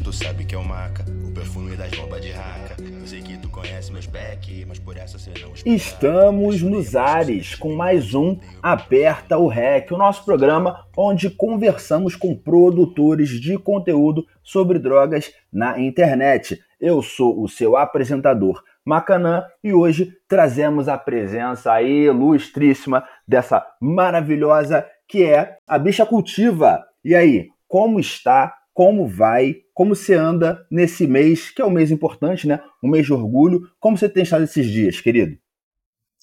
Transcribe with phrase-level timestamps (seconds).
[0.00, 2.76] cheiro tu sabe que é o maca, o perfume das bombas de raca.
[2.78, 7.54] Eu sei que tu conhece meus back, mas por essa você não Estamos nos ares
[7.54, 14.26] com mais um Aperta o REC, o nosso programa onde conversamos com produtores de conteúdo
[14.42, 16.60] sobre drogas na internet.
[16.80, 24.86] Eu sou o seu apresentador Macanã e hoje trazemos a presença aí ilustríssima dessa maravilhosa
[25.06, 26.82] que é a bicha cultiva.
[27.04, 28.54] E aí, como está?
[28.72, 29.56] Como vai?
[29.80, 32.60] Como você anda nesse mês, que é um mês importante, né?
[32.84, 33.66] Um mês de orgulho.
[33.80, 35.38] Como você tem estado esses dias, querido?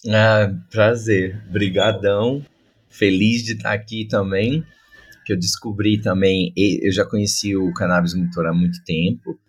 [0.07, 1.43] Ah, prazer.
[1.49, 2.45] Brigadão.
[2.87, 4.63] Feliz de estar aqui também.
[5.25, 9.39] Que eu descobri também, eu já conheci o Cannabis Motor há muito tempo,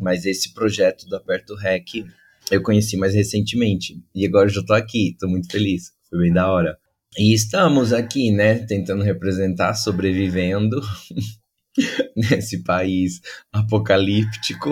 [0.00, 2.04] mas esse projeto do Aperto Rec
[2.50, 3.94] eu conheci mais recentemente.
[4.12, 5.92] E agora eu já tô aqui, tô muito feliz.
[6.10, 6.76] Foi bem da hora.
[7.16, 10.80] E estamos aqui, né, tentando representar, sobrevivendo
[12.16, 13.20] nesse país
[13.52, 14.70] apocalíptico.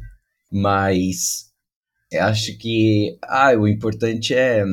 [0.50, 1.48] Mas
[2.14, 4.64] acho que ah, o importante é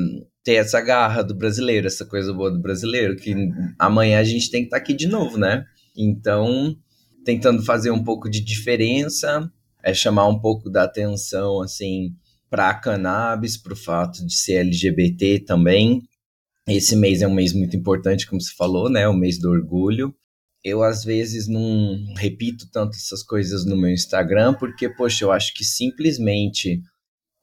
[0.43, 3.33] ter essa garra do brasileiro, essa coisa boa do brasileiro, que
[3.79, 5.65] amanhã a gente tem que estar tá aqui de novo, né?
[5.97, 6.77] Então,
[7.25, 9.51] tentando fazer um pouco de diferença,
[9.83, 12.15] é chamar um pouco da atenção, assim,
[12.49, 16.03] para a cannabis, para o fato de ser LGBT também.
[16.67, 19.07] Esse mês é um mês muito importante, como você falou, né?
[19.07, 20.15] O mês do orgulho.
[20.65, 25.53] Eu, às vezes, não repito tanto essas coisas no meu Instagram, porque, poxa, eu acho
[25.53, 26.81] que simplesmente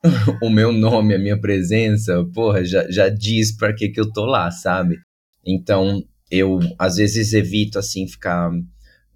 [0.42, 4.24] o meu nome, a minha presença, porra, já, já diz para que que eu tô
[4.24, 4.98] lá, sabe?
[5.46, 8.50] Então, eu, às vezes, evito, assim, ficar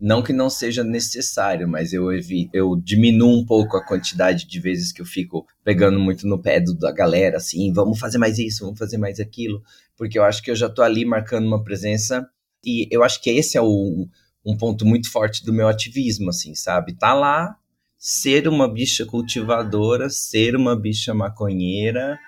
[0.01, 4.61] não que não seja necessário, mas eu evito, eu diminuo um pouco a quantidade de
[4.61, 8.39] vezes que eu fico pegando muito no pé do, da galera, assim, vamos fazer mais
[8.39, 9.63] isso, vamos fazer mais aquilo,
[9.97, 12.29] porque eu acho que eu já tô ali marcando uma presença
[12.67, 14.09] e eu acho que esse é o,
[14.45, 16.99] um ponto muito forte do meu ativismo, assim, sabe?
[16.99, 17.57] Tá lá,
[17.97, 22.19] ser uma bicha cultivadora, ser uma bicha maconheira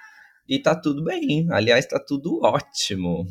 [0.49, 1.47] e tá tudo bem.
[1.51, 3.27] Aliás, tá tudo ótimo.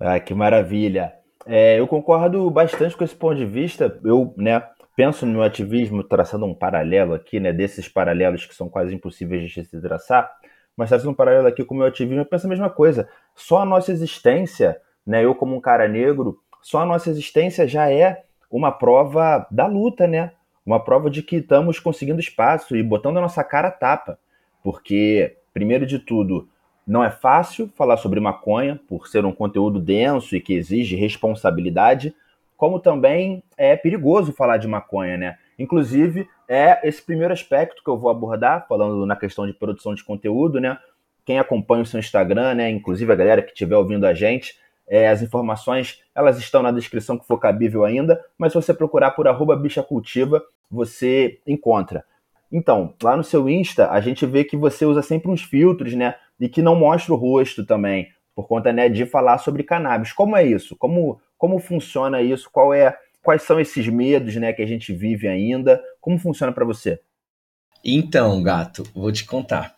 [0.00, 1.12] Ah, que maravilha.
[1.46, 3.98] É, eu concordo bastante com esse ponto de vista.
[4.04, 4.62] Eu, né,
[4.96, 9.50] penso no meu ativismo traçando um paralelo aqui, né, desses paralelos que são quase impossíveis
[9.50, 10.30] de se traçar,
[10.76, 13.08] mas traçando um paralelo aqui com o meu ativismo, eu penso a mesma coisa.
[13.34, 14.76] Só a nossa existência,
[15.08, 19.66] né, eu como um cara negro, só a nossa existência já é uma prova da
[19.66, 20.32] luta, né?
[20.66, 24.18] Uma prova de que estamos conseguindo espaço e botando a nossa cara tapa.
[24.62, 26.46] Porque, primeiro de tudo,
[26.86, 32.14] não é fácil falar sobre maconha, por ser um conteúdo denso e que exige responsabilidade,
[32.54, 35.38] como também é perigoso falar de maconha, né?
[35.58, 40.04] Inclusive, é esse primeiro aspecto que eu vou abordar, falando na questão de produção de
[40.04, 40.76] conteúdo, né?
[41.24, 42.70] Quem acompanha o seu Instagram, né?
[42.70, 44.54] Inclusive a galera que estiver ouvindo a gente,
[44.88, 49.12] é, as informações elas estão na descrição que for cabível ainda, mas se você procurar
[49.12, 52.04] por arroba bichacultiva, você encontra.
[52.50, 56.14] Então, lá no seu Insta, a gente vê que você usa sempre uns filtros, né?
[56.40, 60.12] E que não mostra o rosto também, por conta né, de falar sobre cannabis.
[60.12, 60.74] Como é isso?
[60.76, 62.48] Como, como funciona isso?
[62.50, 65.82] Qual é, quais são esses medos né, que a gente vive ainda?
[66.00, 67.00] Como funciona para você?
[67.84, 69.76] Então, gato, vou te contar.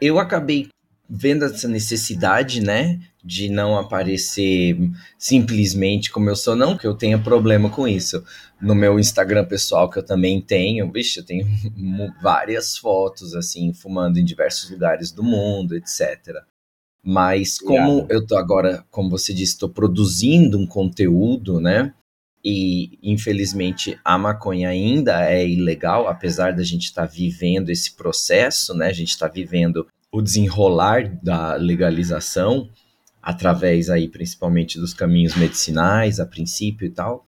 [0.00, 0.68] Eu acabei
[1.10, 4.78] vendo essa necessidade, né, de não aparecer
[5.18, 8.22] simplesmente como eu sou, não que eu tenha problema com isso.
[8.62, 11.46] No meu Instagram pessoal, que eu também tenho, vixe, eu tenho
[12.22, 16.44] várias fotos, assim, fumando em diversos lugares do mundo, etc.
[17.02, 21.92] Mas como eu tô agora, como você disse, estou produzindo um conteúdo, né,
[22.44, 28.74] e infelizmente a maconha ainda é ilegal, apesar da gente estar tá vivendo esse processo,
[28.74, 32.68] né, a gente está vivendo o desenrolar da legalização
[33.22, 37.26] através aí principalmente dos caminhos medicinais a princípio e tal,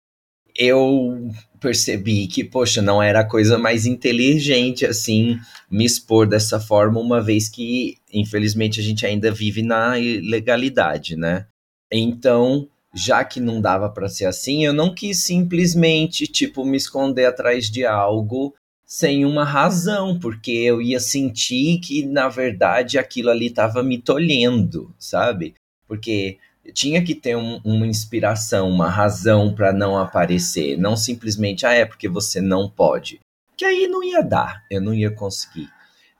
[0.57, 5.39] eu percebi que, poxa, não era a coisa mais inteligente assim
[5.69, 11.45] me expor dessa forma, uma vez que, infelizmente, a gente ainda vive na ilegalidade, né?
[11.91, 17.25] Então, já que não dava para ser assim, eu não quis simplesmente, tipo, me esconder
[17.25, 18.53] atrás de algo
[18.87, 24.95] sem uma razão, porque eu ia sentir que, na verdade, aquilo ali estava me tolhendo,
[24.97, 25.55] sabe?
[25.85, 26.37] Porque
[26.73, 31.85] tinha que ter um, uma inspiração, uma razão para não aparecer, não simplesmente, ah, é
[31.85, 33.19] porque você não pode.
[33.57, 35.69] Que aí não ia dar, eu não ia conseguir.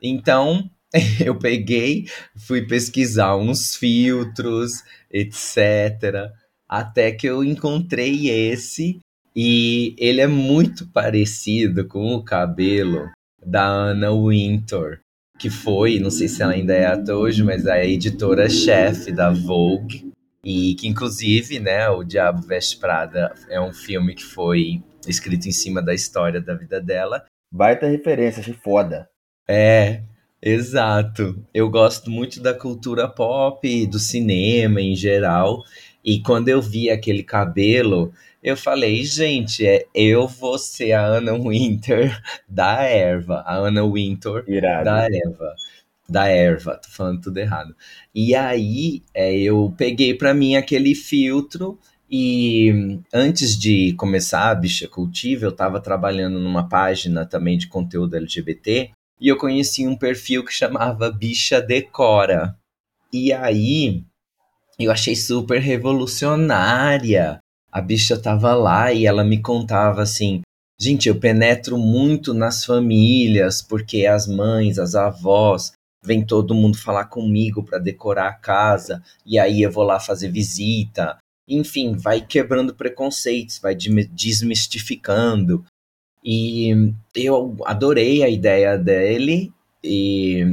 [0.02, 0.70] Então,
[1.24, 6.32] eu peguei, fui pesquisar uns filtros, etc.
[6.68, 9.00] Até que eu encontrei esse
[9.40, 13.08] e ele é muito parecido com o cabelo
[13.46, 14.98] da Anna Wintour,
[15.38, 19.30] que foi, não sei se ela ainda é até hoje, mas é a editora-chefe da
[19.30, 20.12] Vogue.
[20.44, 25.52] E que, inclusive, né, O Diabo Veste Prada é um filme que foi escrito em
[25.52, 27.24] cima da história da vida dela.
[27.54, 29.08] Baita referência, achei foda.
[29.48, 30.02] É,
[30.42, 31.46] exato.
[31.54, 35.64] Eu gosto muito da cultura pop, do cinema em geral.
[36.04, 38.12] E quando eu vi aquele cabelo,
[38.48, 43.44] eu falei, gente, é, eu vou ser a Anna Winter da erva.
[43.46, 44.86] A Anna Winter Irado.
[44.86, 45.56] da erva.
[46.10, 47.76] Da erva, tô falando tudo errado.
[48.16, 51.78] E aí, é, eu peguei pra mim aquele filtro
[52.10, 58.16] e antes de começar a Bicha Cultiva, eu estava trabalhando numa página também de conteúdo
[58.16, 62.56] LGBT e eu conheci um perfil que chamava Bicha Decora.
[63.12, 64.06] E aí
[64.80, 67.40] eu achei super revolucionária.
[67.72, 70.42] A bicha tava lá e ela me contava assim:
[70.80, 75.74] gente, eu penetro muito nas famílias porque as mães, as avós,
[76.04, 80.30] vem todo mundo falar comigo para decorar a casa e aí eu vou lá fazer
[80.30, 81.18] visita
[81.48, 85.64] enfim, vai quebrando preconceitos, vai desmistificando.
[86.24, 90.44] E eu adorei a ideia dele e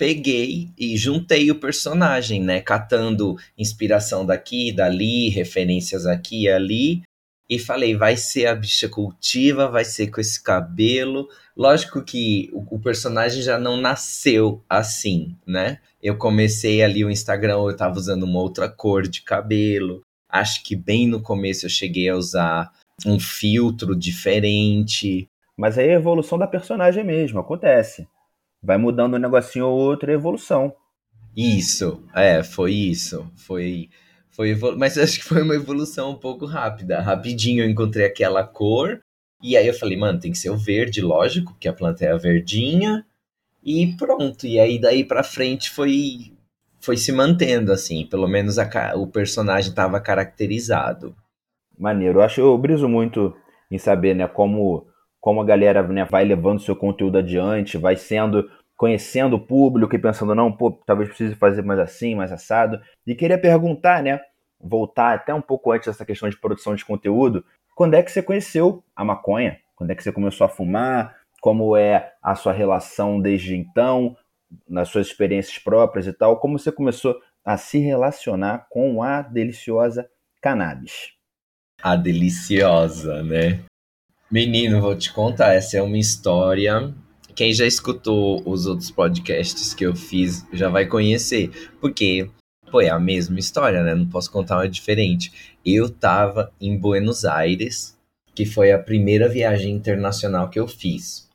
[0.00, 2.62] peguei e juntei o personagem, né?
[2.62, 7.02] Catando inspiração daqui, dali, referências aqui e ali.
[7.46, 11.28] E falei, vai ser a bicha cultiva, vai ser com esse cabelo.
[11.54, 15.80] Lógico que o, o personagem já não nasceu assim, né?
[16.02, 20.00] Eu comecei ali o Instagram, eu tava usando uma outra cor de cabelo.
[20.30, 22.72] Acho que bem no começo eu cheguei a usar
[23.04, 25.28] um filtro diferente.
[25.58, 28.08] Mas aí é a evolução da personagem mesmo, acontece.
[28.62, 30.74] Vai mudando um negocinho ou outro, é evolução.
[31.36, 33.30] Isso, é, foi isso.
[33.36, 33.88] Foi.
[34.30, 34.78] foi evolu...
[34.78, 37.00] Mas acho que foi uma evolução um pouco rápida.
[37.00, 39.00] Rapidinho eu encontrei aquela cor.
[39.42, 42.12] E aí eu falei, mano, tem que ser o verde, lógico, porque a planta é
[42.12, 43.06] a verdinha.
[43.64, 44.46] E pronto.
[44.46, 46.32] E aí daí pra frente foi
[46.80, 48.06] foi se mantendo, assim.
[48.06, 51.14] Pelo menos a, o personagem estava caracterizado.
[51.78, 52.18] Maneiro.
[52.18, 53.34] Eu acho, eu briso muito
[53.70, 54.86] em saber, né, como,
[55.20, 59.98] como a galera né, vai levando seu conteúdo adiante, vai sendo, conhecendo o público e
[59.98, 62.80] pensando, não, pô, talvez precise fazer mais assim, mais assado.
[63.06, 64.20] E queria perguntar, né,
[64.60, 67.44] voltar até um pouco antes dessa questão de produção de conteúdo,
[67.74, 69.58] quando é que você conheceu a maconha?
[69.76, 71.16] Quando é que você começou a fumar?
[71.40, 74.16] Como é a sua relação desde então?
[74.68, 80.08] nas suas experiências próprias e tal, como você começou a se relacionar com a deliciosa
[80.40, 81.12] cannabis?
[81.82, 83.60] A deliciosa, né?
[84.30, 86.94] Menino, vou te contar, essa é uma história.
[87.34, 91.50] Quem já escutou os outros podcasts que eu fiz já vai conhecer,
[91.80, 92.30] porque
[92.70, 93.94] pô, é a mesma história, né?
[93.94, 95.56] Não posso contar uma diferente.
[95.64, 97.96] Eu tava em Buenos Aires,
[98.34, 101.30] que foi a primeira viagem internacional que eu fiz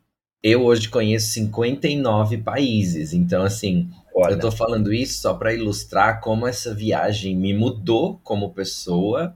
[0.47, 3.13] eu hoje conheço 59 países.
[3.13, 4.33] Então, assim, Olha.
[4.33, 9.35] eu tô falando isso só para ilustrar como essa viagem me mudou como pessoa.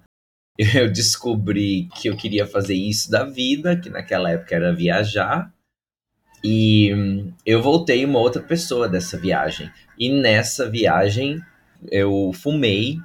[0.76, 5.54] Eu descobri que eu queria fazer isso da vida, que naquela época era viajar.
[6.44, 6.92] E
[7.46, 9.72] eu voltei uma outra pessoa dessa viagem.
[9.98, 11.42] E nessa viagem
[11.90, 12.98] eu fumei,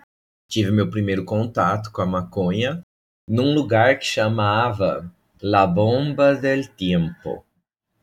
[0.50, 2.82] tive meu primeiro contato com a maconha
[3.28, 5.08] num lugar que chamava
[5.40, 7.44] La Bomba del Tiempo.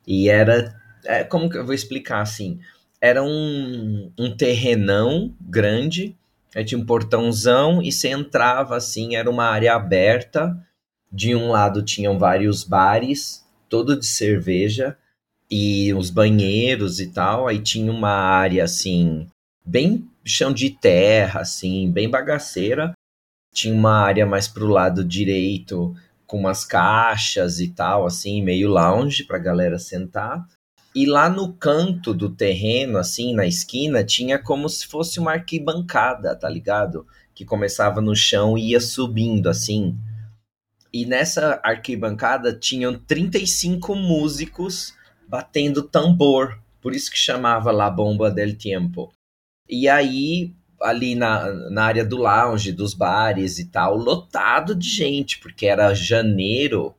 [0.07, 0.73] E era.
[1.03, 2.59] É, como que eu vou explicar assim?
[3.01, 6.15] Era um, um terrenão grande,
[6.55, 10.55] aí tinha um portãozão e você entrava assim, era uma área aberta.
[11.11, 14.97] De um lado tinham vários bares, todo de cerveja,
[15.49, 17.47] e os banheiros e tal.
[17.47, 19.27] Aí tinha uma área assim,
[19.65, 22.93] bem chão de terra, assim, bem bagaceira.
[23.53, 25.93] Tinha uma área mais pro lado direito,
[26.25, 30.47] com umas caixas e tal, assim, meio lounge pra galera sentar.
[30.93, 36.35] E lá no canto do terreno, assim, na esquina, tinha como se fosse uma arquibancada,
[36.35, 37.07] tá ligado?
[37.33, 39.97] Que começava no chão e ia subindo, assim.
[40.91, 44.93] E nessa arquibancada tinham 35 músicos
[45.27, 46.61] batendo tambor.
[46.81, 49.13] Por isso que chamava La Bomba del Tiempo.
[49.69, 55.39] E aí ali na, na área do lounge, dos bares e tal, lotado de gente,
[55.39, 56.95] porque era janeiro,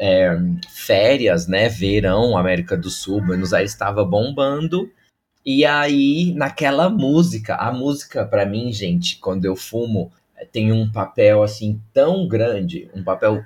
[0.00, 0.34] é,
[0.70, 1.68] férias, né?
[1.68, 4.90] Verão, América do Sul, Buenos Aires estava bombando.
[5.44, 10.10] E aí, naquela música, a música, para mim, gente, quando eu fumo,
[10.50, 13.44] tem um papel assim tão grande, um papel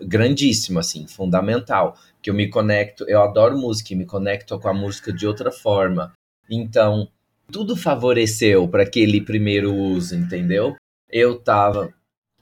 [0.00, 4.74] grandíssimo, assim, fundamental, que eu me conecto, eu adoro música e me conecto com a
[4.74, 6.12] música de outra forma.
[6.48, 7.08] Então,
[7.52, 10.76] tudo favoreceu para aquele primeiro uso, entendeu?
[11.10, 11.92] Eu tava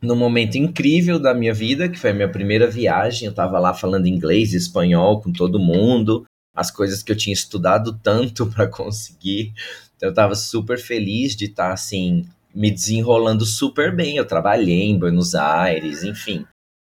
[0.00, 3.74] num momento incrível da minha vida, que foi a minha primeira viagem, eu tava lá
[3.74, 6.24] falando inglês espanhol com todo mundo,
[6.54, 9.52] as coisas que eu tinha estudado tanto para conseguir.
[10.00, 14.16] Eu tava super feliz de estar tá, assim me desenrolando super bem.
[14.16, 16.44] Eu trabalhei em Buenos Aires, enfim.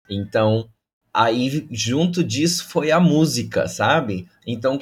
[0.09, 0.69] Então,
[1.12, 4.29] Aí, junto disso, foi a música, sabe?
[4.47, 4.79] Então,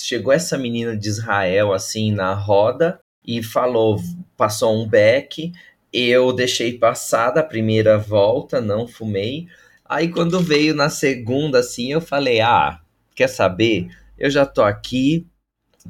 [0.00, 4.00] chegou essa menina de Israel, assim, na roda e falou,
[4.36, 5.52] passou um beck.
[5.92, 9.46] Eu deixei passar da primeira volta, não fumei.
[9.84, 12.80] Aí, quando veio na segunda, assim, eu falei: Ah,
[13.14, 13.88] quer saber?
[14.18, 15.26] Eu já tô aqui,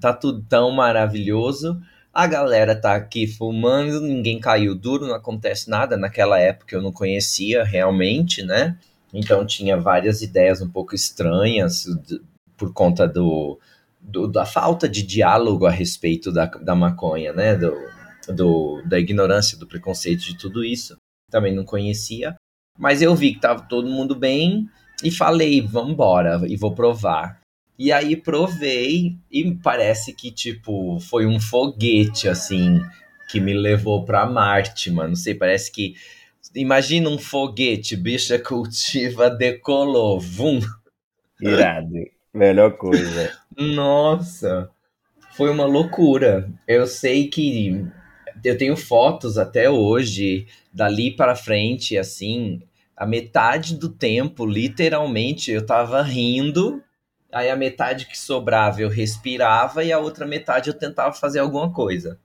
[0.01, 1.81] tá tudo tão maravilhoso.
[2.13, 5.97] A galera tá aqui fumando, ninguém caiu duro, não acontece nada.
[5.97, 8.77] Naquela época eu não conhecia realmente, né?
[9.15, 11.87] Então tinha várias ideias um pouco estranhas
[12.57, 13.59] por conta do,
[14.01, 17.55] do, da falta de diálogo a respeito da, da maconha, né?
[17.55, 17.73] Do,
[18.29, 20.97] do, da ignorância, do preconceito de tudo isso.
[21.31, 22.35] Também não conhecia.
[22.79, 24.69] Mas eu vi que tava todo mundo bem
[25.03, 27.41] e falei, vambora, e vou provar.
[27.79, 32.81] E aí provei e parece que, tipo, foi um foguete, assim,
[33.29, 35.11] que me levou pra Marte, mano.
[35.11, 35.95] Não sei, parece que
[36.55, 40.61] Imagina um foguete, bicha cultiva, decolou, vum.
[41.41, 41.95] Irado.
[42.33, 43.33] Melhor coisa.
[43.57, 44.71] Nossa,
[45.31, 46.51] foi uma loucura.
[46.69, 47.87] Eu sei que
[48.45, 52.63] eu tenho fotos até hoje, dali para frente, assim,
[52.97, 56.83] a metade do tempo, literalmente, eu tava rindo,
[57.33, 61.73] aí a metade que sobrava eu respirava e a outra metade eu tentava fazer alguma
[61.73, 62.19] coisa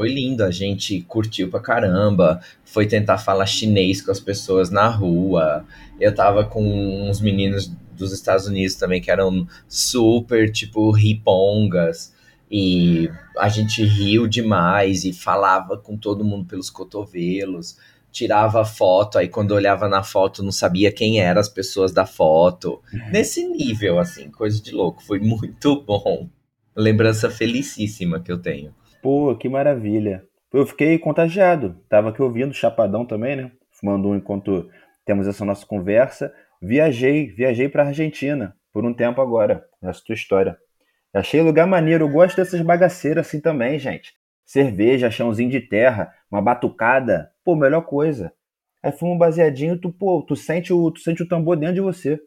[0.00, 4.88] foi lindo, a gente curtiu pra caramba, foi tentar falar chinês com as pessoas na
[4.88, 5.62] rua.
[6.00, 6.64] Eu tava com
[7.06, 12.14] uns meninos dos Estados Unidos também que eram super, tipo, ripongas.
[12.50, 17.78] E a gente riu demais e falava com todo mundo pelos cotovelos,
[18.10, 22.82] tirava foto, aí quando olhava na foto não sabia quem eram as pessoas da foto.
[22.92, 23.10] Uhum.
[23.12, 25.02] Nesse nível, assim, coisa de louco.
[25.04, 26.28] Foi muito bom.
[26.74, 28.74] Lembrança felicíssima que eu tenho.
[29.02, 30.24] Pô, que maravilha.
[30.52, 31.76] Eu fiquei contagiado.
[31.88, 33.52] Tava aqui ouvindo, chapadão também, né?
[33.70, 34.68] Fumando um enquanto
[35.04, 36.32] temos essa nossa conversa.
[36.60, 39.64] Viajei, viajei pra Argentina por um tempo agora.
[39.82, 40.58] Essa tua história.
[41.12, 42.04] Achei lugar maneiro.
[42.04, 44.14] Eu gosto dessas bagaceiras assim também, gente.
[44.44, 47.30] Cerveja, chãozinho de terra, uma batucada.
[47.44, 48.32] Pô, melhor coisa.
[48.82, 51.80] Aí fuma um baseadinho, tu, pô, tu sente o, tu sente o tambor dentro de
[51.80, 52.18] você.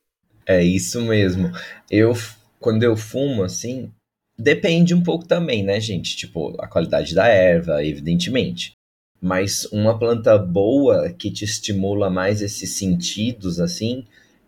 [0.46, 1.52] É isso mesmo.
[1.90, 2.14] Eu,
[2.60, 3.92] quando eu fumo, assim,
[4.38, 6.16] Depende um pouco também, né, gente?
[6.16, 8.74] Tipo, a qualidade da erva, evidentemente.
[9.22, 14.06] Mas uma planta boa que te estimula mais esses sentidos, assim,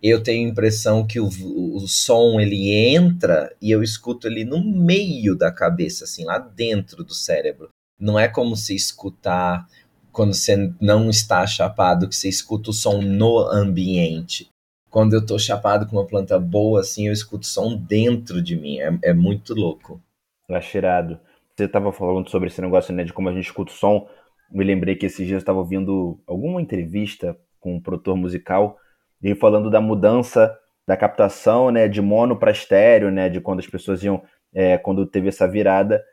[0.09, 4.63] eu tenho a impressão que o, o som ele entra e eu escuto ele no
[4.63, 7.69] meio da cabeça, assim, lá dentro do cérebro.
[7.99, 9.67] Não é como se escutar
[10.11, 14.49] quando você não está chapado, que você escuta o som no ambiente
[14.95, 18.79] quando eu tô chapado com uma planta boa, assim, eu escuto som dentro de mim.
[18.79, 20.01] É, é muito louco.
[20.49, 21.19] Achirado.
[21.53, 24.07] Você tava falando sobre esse negócio, né, de como a gente escuta o som.
[24.49, 28.77] Me lembrei que esses dias eu estava ouvindo alguma entrevista com um produtor musical,
[29.25, 30.55] e falando da mudança
[30.87, 34.21] da captação, né, de mono para estéreo, né, de quando as pessoas iam,
[34.53, 36.03] é, quando teve essa virada,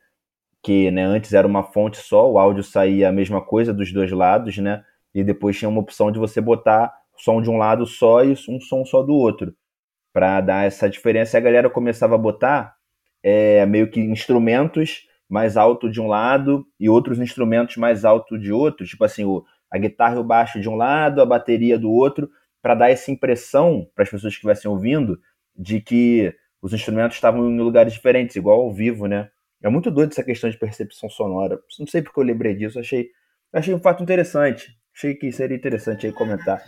[0.63, 4.11] que, né, antes era uma fonte só, o áudio saía a mesma coisa dos dois
[4.11, 4.83] lados, né,
[5.15, 8.59] e depois tinha uma opção de você botar som de um lado só e um
[8.59, 9.55] som só do outro,
[10.11, 11.37] para dar essa diferença.
[11.37, 12.75] E a galera começava a botar
[13.23, 18.51] é, meio que instrumentos mais alto de um lado e outros instrumentos mais alto de
[18.51, 21.91] outro, tipo assim, o, a guitarra e o baixo de um lado, a bateria do
[21.91, 22.31] outro,
[22.63, 25.21] para dar essa impressão para as pessoas que estivessem ouvindo
[25.55, 29.29] de que os instrumentos estavam em lugares diferentes, igual ao vivo, né?
[29.61, 31.59] É muito doido essa questão de percepção sonora.
[31.79, 33.09] Não sei porque eu lembrei disso, achei,
[33.53, 34.77] achei um fato interessante.
[34.95, 36.63] Achei que seria interessante aí comentar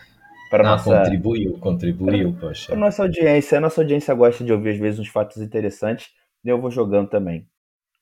[0.51, 2.69] para ah, nossa contribuiu, contribuiu, pra, poxa.
[2.69, 6.11] Para nossa audiência, a nossa audiência gosta de ouvir às vezes uns fatos interessantes,
[6.45, 7.49] e eu vou jogando também.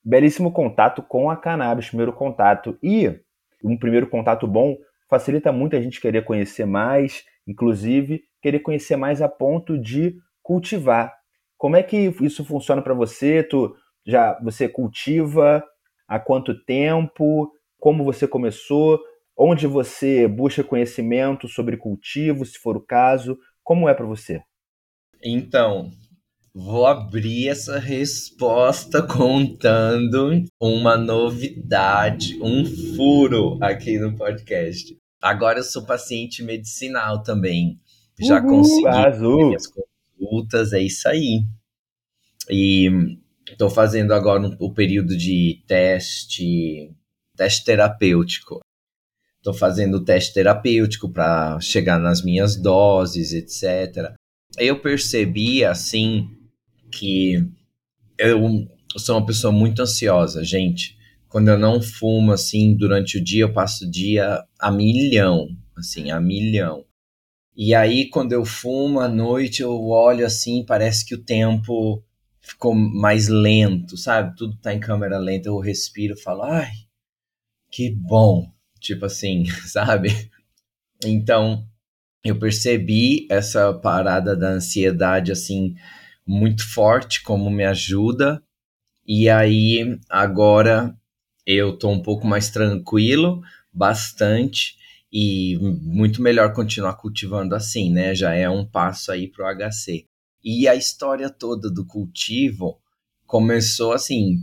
[0.03, 2.77] Belíssimo contato com a cannabis, primeiro contato.
[2.83, 3.19] E
[3.63, 4.77] um primeiro contato bom
[5.09, 11.13] facilita muito a gente querer conhecer mais, inclusive querer conhecer mais a ponto de cultivar.
[11.57, 13.43] Como é que isso funciona para você?
[13.43, 15.63] Tu já você cultiva
[16.07, 17.51] há quanto tempo?
[17.79, 18.99] Como você começou?
[19.37, 23.37] onde você busca conhecimento sobre cultivo, se for o caso.
[23.63, 24.41] Como é para você?
[25.23, 25.91] Então,
[26.53, 34.97] vou abrir essa resposta contando uma novidade, um furo aqui no podcast.
[35.23, 37.79] Agora eu sou paciente medicinal também.
[38.19, 39.47] Já Uhul, consegui azul.
[39.47, 41.45] minhas consultas, é isso aí.
[42.49, 42.89] E
[43.49, 46.91] estou fazendo agora o período de teste,
[47.37, 48.59] teste terapêutico.
[49.37, 54.13] Estou fazendo o teste terapêutico para chegar nas minhas doses, etc.
[54.57, 56.29] Eu percebi, assim,
[56.91, 57.49] que
[58.17, 60.97] eu sou uma pessoa muito ansiosa, gente.
[61.33, 66.11] Quando eu não fumo, assim, durante o dia, eu passo o dia a milhão, assim,
[66.11, 66.85] a milhão.
[67.57, 72.03] E aí, quando eu fumo à noite, eu olho assim, parece que o tempo
[72.39, 74.37] ficou mais lento, sabe?
[74.37, 76.69] Tudo tá em câmera lenta, eu respiro falo, ai,
[77.71, 78.47] que bom.
[78.79, 80.29] Tipo assim, sabe?
[81.03, 81.67] Então,
[82.23, 85.73] eu percebi essa parada da ansiedade, assim,
[86.27, 88.39] muito forte, como me ajuda.
[89.03, 90.95] E aí, agora
[91.45, 94.77] eu tô um pouco mais tranquilo, bastante
[95.11, 98.15] e muito melhor continuar cultivando assim, né?
[98.15, 100.05] Já é um passo aí pro HC.
[100.43, 102.79] E a história toda do cultivo
[103.25, 104.39] começou assim,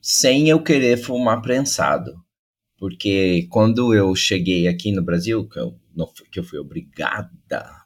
[0.00, 2.12] sem eu querer fumar prensado.
[2.78, 5.78] Porque quando eu cheguei aqui no Brasil, que eu,
[6.30, 7.30] que eu fui obrigada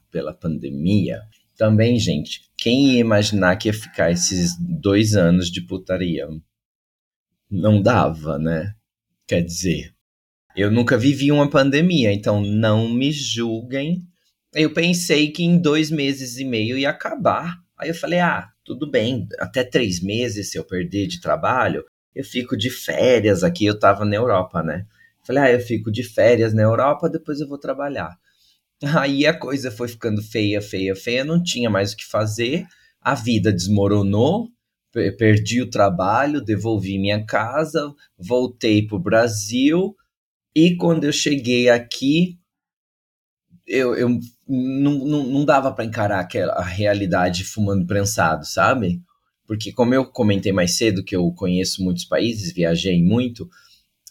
[0.09, 1.21] pela pandemia,
[1.55, 6.27] também, gente, quem ia imaginar que ia ficar esses dois anos de putaria?
[7.49, 8.73] Não dava, né?
[9.25, 9.93] Quer dizer,
[10.55, 14.01] eu nunca vivi uma pandemia, então não me julguem.
[14.53, 17.57] Eu pensei que em dois meses e meio ia acabar.
[17.77, 21.85] Aí eu falei, ah, tudo bem, até três meses se eu perder de trabalho,
[22.15, 23.65] eu fico de férias aqui.
[23.65, 24.85] Eu tava na Europa, né?
[25.23, 28.17] Falei, ah, eu fico de férias na Europa, depois eu vou trabalhar.
[28.97, 32.65] Aí a coisa foi ficando feia, feia, feia, não tinha mais o que fazer,
[33.01, 34.49] a vida desmoronou,
[34.91, 39.95] perdi o trabalho, devolvi minha casa, voltei pro Brasil
[40.55, 42.39] e quando eu cheguei aqui,
[43.67, 44.09] eu, eu
[44.47, 49.01] não, não, não dava para encarar aquela a realidade fumando prensado, sabe?
[49.45, 53.47] Porque como eu comentei mais cedo que eu conheço muitos países, viajei muito,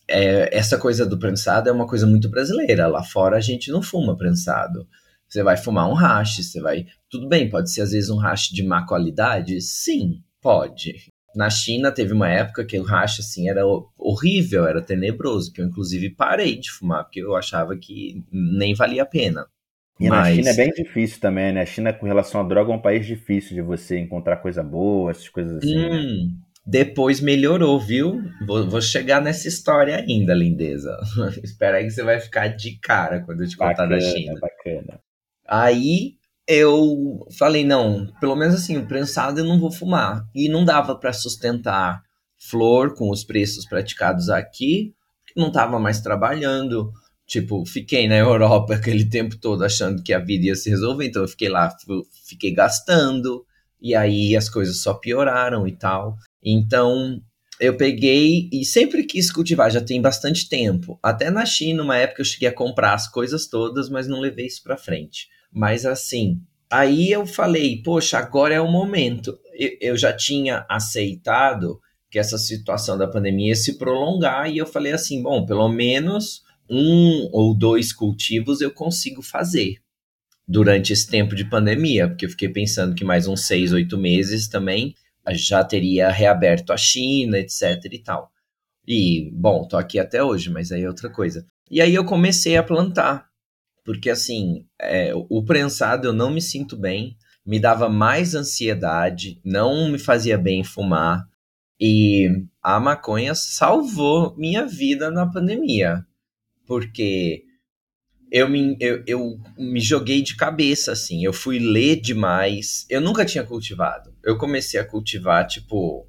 [0.09, 2.87] é, essa coisa do prensado é uma coisa muito brasileira.
[2.87, 4.87] Lá fora a gente não fuma prensado.
[5.29, 6.87] Você vai fumar um hash, você vai.
[7.11, 9.61] Tudo bem, pode ser às vezes um hash de má qualidade?
[9.61, 11.11] Sim, pode.
[11.35, 13.63] Na China teve uma época que o hash assim era
[13.99, 19.03] horrível, era tenebroso, que eu inclusive parei de fumar porque eu achava que nem valia
[19.03, 19.45] a pena.
[19.99, 20.29] E Mas...
[20.29, 21.63] na China é bem difícil também, né?
[21.63, 25.11] A China com relação à droga é um país difícil de você encontrar coisa boa,
[25.11, 25.75] essas coisas assim.
[25.75, 25.89] Né?
[25.89, 26.47] Hum, né?
[26.65, 28.23] Depois melhorou, viu?
[28.47, 30.97] Vou, vou, chegar nessa história ainda, lindeza.
[31.43, 34.41] Espera aí que você vai ficar de cara quando eu te contar bacana, da China.
[34.41, 35.01] Bacana.
[35.47, 36.15] Aí
[36.49, 40.25] eu falei, não, pelo menos assim, o prensado eu não vou fumar.
[40.35, 42.03] E não dava para sustentar
[42.39, 44.95] flor com os preços praticados aqui,
[45.37, 46.93] não estava mais trabalhando.
[47.27, 51.23] Tipo, fiquei na Europa aquele tempo todo achando que a vida ia se resolver, então
[51.23, 51.75] eu fiquei lá,
[52.27, 53.45] fiquei gastando,
[53.81, 56.17] e aí as coisas só pioraram e tal.
[56.43, 57.21] Então,
[57.59, 60.99] eu peguei e sempre quis cultivar, já tem bastante tempo.
[61.03, 64.47] Até na China, uma época eu cheguei a comprar as coisas todas, mas não levei
[64.47, 65.27] isso para frente.
[65.53, 69.39] Mas assim, aí eu falei, poxa, agora é o momento.
[69.81, 71.81] Eu, já tinha aceitado
[72.11, 76.43] que essa situação da pandemia ia se prolongar e eu falei assim, bom, pelo menos
[76.69, 79.77] um ou dois cultivos eu consigo fazer
[80.47, 84.49] durante esse tempo de pandemia, porque eu fiquei pensando que mais uns seis, oito meses
[84.49, 84.95] também
[85.33, 88.31] já teria reaberto a China, etc e tal.
[88.87, 91.45] E, bom, tô aqui até hoje, mas aí é outra coisa.
[91.69, 93.26] E aí eu comecei a plantar
[93.87, 99.89] porque assim, é, o prensado eu não me sinto bem, me dava mais ansiedade, não
[99.89, 101.25] me fazia bem fumar.
[101.81, 102.29] E
[102.61, 106.05] a maconha salvou minha vida na pandemia.
[106.67, 107.45] Porque
[108.33, 111.25] eu me, eu, eu me joguei de cabeça, assim.
[111.25, 112.87] Eu fui ler demais.
[112.91, 114.13] Eu nunca tinha cultivado.
[114.25, 116.09] Eu comecei a cultivar, tipo,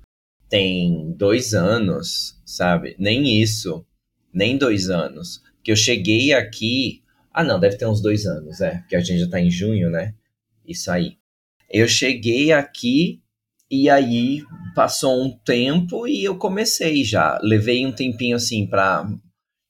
[0.49, 2.95] tem dois anos, sabe?
[2.97, 3.85] Nem isso.
[4.33, 5.43] Nem dois anos.
[5.61, 7.03] Que eu cheguei aqui
[7.37, 9.91] ah, não, deve ter uns dois anos, é, porque a gente já tá em junho,
[9.91, 10.15] né?
[10.65, 11.19] Isso aí.
[11.69, 13.21] Eu cheguei aqui
[13.69, 14.41] e aí
[14.73, 17.37] passou um tempo e eu comecei já.
[17.43, 19.07] Levei um tempinho assim para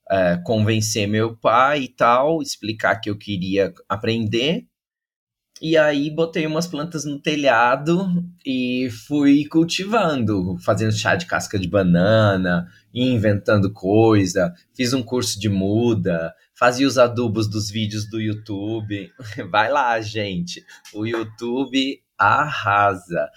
[0.09, 4.65] é, convencer meu pai e tal, explicar que eu queria aprender.
[5.61, 11.67] E aí botei umas plantas no telhado e fui cultivando, fazendo chá de casca de
[11.67, 19.11] banana, inventando coisa, fiz um curso de muda, fazia os adubos dos vídeos do YouTube.
[19.51, 20.63] Vai lá, gente.
[20.93, 23.29] O YouTube arrasa.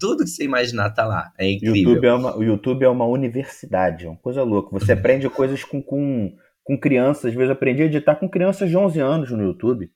[0.00, 1.32] Tudo que você imaginar tá lá.
[1.38, 1.76] É incrível.
[1.76, 4.78] YouTube é uma, o YouTube é uma universidade, é uma coisa louca.
[4.78, 7.26] Você aprende coisas com, com, com crianças.
[7.26, 9.90] Às vezes eu aprendi a editar com crianças de 11 anos no YouTube.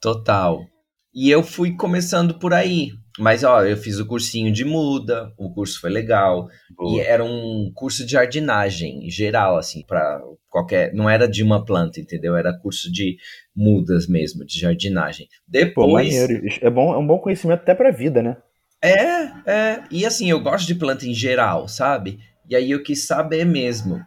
[0.00, 0.66] Total.
[1.14, 2.90] E eu fui começando por aí.
[3.18, 6.48] Mas, ó, eu fiz o cursinho de muda, o curso foi legal.
[6.76, 6.96] Boa.
[6.96, 10.92] E era um curso de jardinagem geral, assim, para qualquer.
[10.92, 12.36] Não era de uma planta, entendeu?
[12.36, 13.16] Era curso de
[13.54, 15.28] mudas mesmo, de jardinagem.
[15.46, 16.14] Depois.
[16.26, 16.66] Pô.
[16.66, 18.36] É, bom, é um bom conhecimento até pra vida, né?
[18.82, 19.82] É, é.
[19.90, 22.18] E assim, eu gosto de planta em geral, sabe?
[22.48, 24.00] E aí eu quis saber mesmo.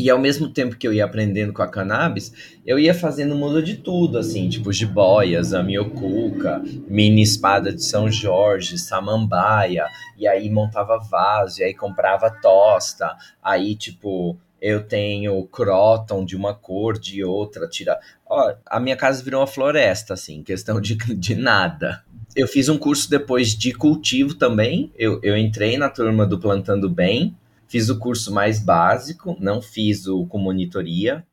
[0.00, 2.32] E ao mesmo tempo que eu ia aprendendo com a cannabis,
[2.64, 8.10] eu ia fazendo mundo de tudo, assim, tipo jiboias, a miocuca, mini espada de São
[8.10, 9.84] Jorge, samambaia,
[10.16, 16.54] e aí montava vaso, e aí comprava tosta, aí, tipo, eu tenho croton de uma
[16.54, 18.00] cor, de outra, tira.
[18.26, 22.02] Ó, a minha casa virou uma floresta, assim, questão de, de nada.
[22.34, 24.90] Eu fiz um curso depois de cultivo também.
[24.96, 27.36] Eu, eu entrei na turma do Plantando Bem,
[27.70, 31.24] Fiz o curso mais básico, não fiz o com monitoria.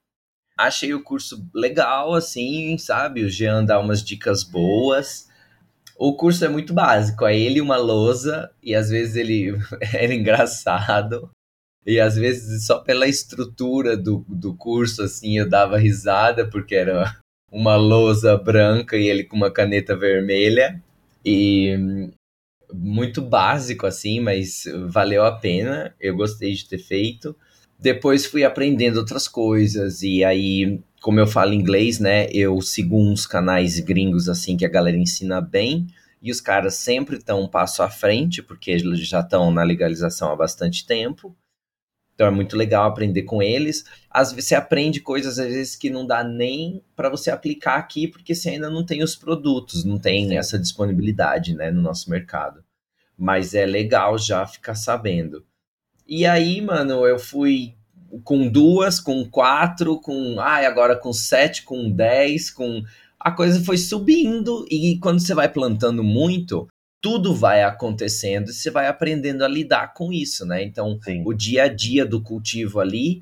[0.56, 3.24] Achei o curso legal, assim, sabe?
[3.24, 5.28] O Jean dá umas dicas boas.
[5.98, 9.58] O curso é muito básico, é ele uma lousa, e às vezes ele
[9.92, 11.32] era engraçado.
[11.84, 17.18] E às vezes só pela estrutura do, do curso, assim, eu dava risada, porque era
[17.52, 20.80] uma lousa branca e ele com uma caneta vermelha.
[21.26, 22.12] E
[22.74, 25.94] muito básico assim, mas valeu a pena.
[26.00, 27.36] Eu gostei de ter feito.
[27.80, 33.28] Depois fui aprendendo outras coisas e aí, como eu falo inglês, né, eu sigo uns
[33.28, 35.88] canais gringos assim que a galera ensina bem
[36.22, 40.32] e os caras sempre estão um passo à frente porque eles já estão na legalização
[40.32, 41.36] há bastante tempo.
[42.18, 43.86] Então é muito legal aprender com eles.
[44.10, 48.08] Às vezes você aprende coisas às vezes que não dá nem para você aplicar aqui
[48.08, 50.36] porque você ainda não tem os produtos, não tem Sim.
[50.36, 52.64] essa disponibilidade, né, no nosso mercado.
[53.16, 55.46] Mas é legal já ficar sabendo.
[56.08, 57.76] E aí, mano, eu fui
[58.24, 62.84] com duas, com quatro, com ai, agora com sete, com dez, com
[63.20, 66.68] a coisa foi subindo e quando você vai plantando muito,
[67.02, 70.64] tudo vai acontecendo e você vai aprendendo a lidar com isso, né?
[70.64, 71.24] Então, Sim.
[71.26, 73.22] o dia a dia do cultivo ali,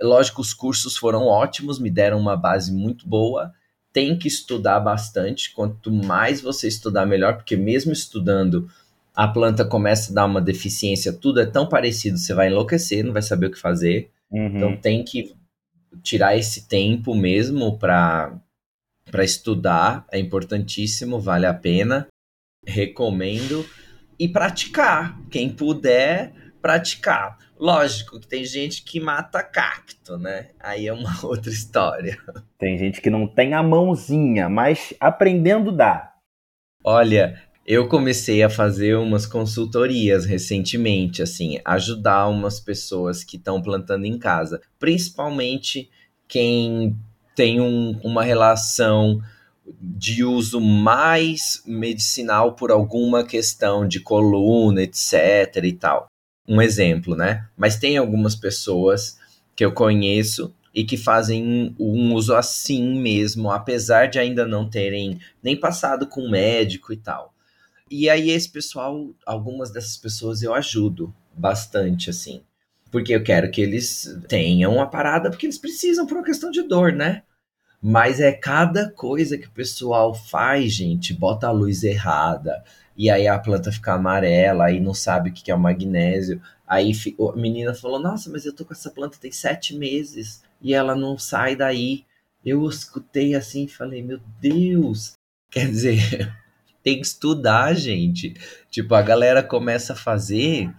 [0.00, 3.52] lógico, os cursos foram ótimos, me deram uma base muito boa.
[3.92, 5.52] Tem que estudar bastante.
[5.52, 8.70] Quanto mais você estudar, melhor, porque mesmo estudando,
[9.14, 13.12] a planta começa a dar uma deficiência, tudo é tão parecido, você vai enlouquecer, não
[13.12, 14.10] vai saber o que fazer.
[14.30, 14.56] Uhum.
[14.56, 15.34] Então, tem que
[16.02, 18.32] tirar esse tempo mesmo para
[19.10, 22.06] para estudar, é importantíssimo, vale a pena
[22.66, 23.64] recomendo.
[24.18, 25.18] E praticar.
[25.30, 27.38] Quem puder, praticar.
[27.58, 30.50] Lógico que tem gente que mata cacto, né?
[30.60, 32.18] Aí é uma outra história.
[32.58, 36.14] Tem gente que não tem a mãozinha, mas aprendendo dá.
[36.84, 44.06] Olha, eu comecei a fazer umas consultorias recentemente, assim, ajudar umas pessoas que estão plantando
[44.06, 45.90] em casa, principalmente
[46.26, 46.96] quem
[47.34, 49.20] tem um, uma relação
[49.80, 56.06] de uso mais medicinal por alguma questão de coluna, etc e tal.
[56.48, 57.46] Um exemplo, né?
[57.56, 59.18] Mas tem algumas pessoas
[59.54, 65.18] que eu conheço e que fazem um uso assim mesmo, apesar de ainda não terem
[65.42, 67.34] nem passado com médico e tal.
[67.90, 72.40] E aí esse pessoal, algumas dessas pessoas eu ajudo bastante assim,
[72.90, 76.62] porque eu quero que eles tenham a parada porque eles precisam por uma questão de
[76.62, 77.22] dor, né?
[77.82, 82.62] Mas é cada coisa que o pessoal faz, gente, bota a luz errada,
[82.96, 86.42] e aí a planta fica amarela, aí não sabe o que é o magnésio.
[86.66, 90.74] Aí a menina falou: Nossa, mas eu tô com essa planta tem sete meses e
[90.74, 92.04] ela não sai daí.
[92.44, 95.14] Eu escutei assim e falei: Meu Deus!
[95.50, 96.30] Quer dizer,
[96.84, 98.34] tem que estudar, gente.
[98.70, 100.70] Tipo, a galera começa a fazer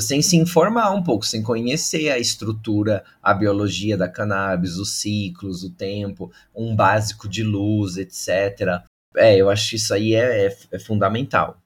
[0.00, 5.62] sem se informar um pouco, sem conhecer a estrutura, a biologia da cannabis, os ciclos,
[5.62, 8.82] o tempo, um básico de luz, etc.
[9.16, 11.56] É, eu acho que isso aí é, é, é fundamental.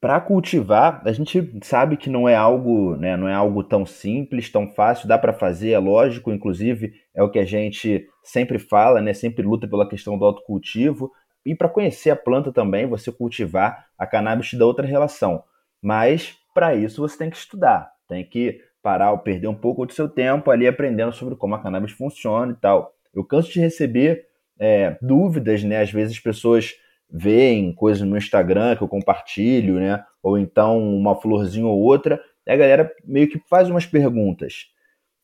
[0.00, 4.50] Para cultivar, a gente sabe que não é algo, né, não é algo tão simples,
[4.50, 9.02] tão fácil, dá para fazer, é lógico, inclusive é o que a gente sempre fala,
[9.02, 11.12] né, sempre luta pela questão do autocultivo.
[11.44, 15.42] E para conhecer a planta também, você cultivar a cannabis te dá outra relação.
[15.82, 19.92] Mas para isso você tem que estudar, tem que parar ou perder um pouco do
[19.92, 22.92] seu tempo ali aprendendo sobre como a cannabis funciona e tal.
[23.14, 24.26] Eu canso de receber
[24.58, 25.80] é, dúvidas, né?
[25.80, 26.74] Às vezes as pessoas
[27.10, 30.04] veem coisas no Instagram que eu compartilho, né?
[30.22, 34.66] Ou então uma florzinha ou outra, e a galera meio que faz umas perguntas.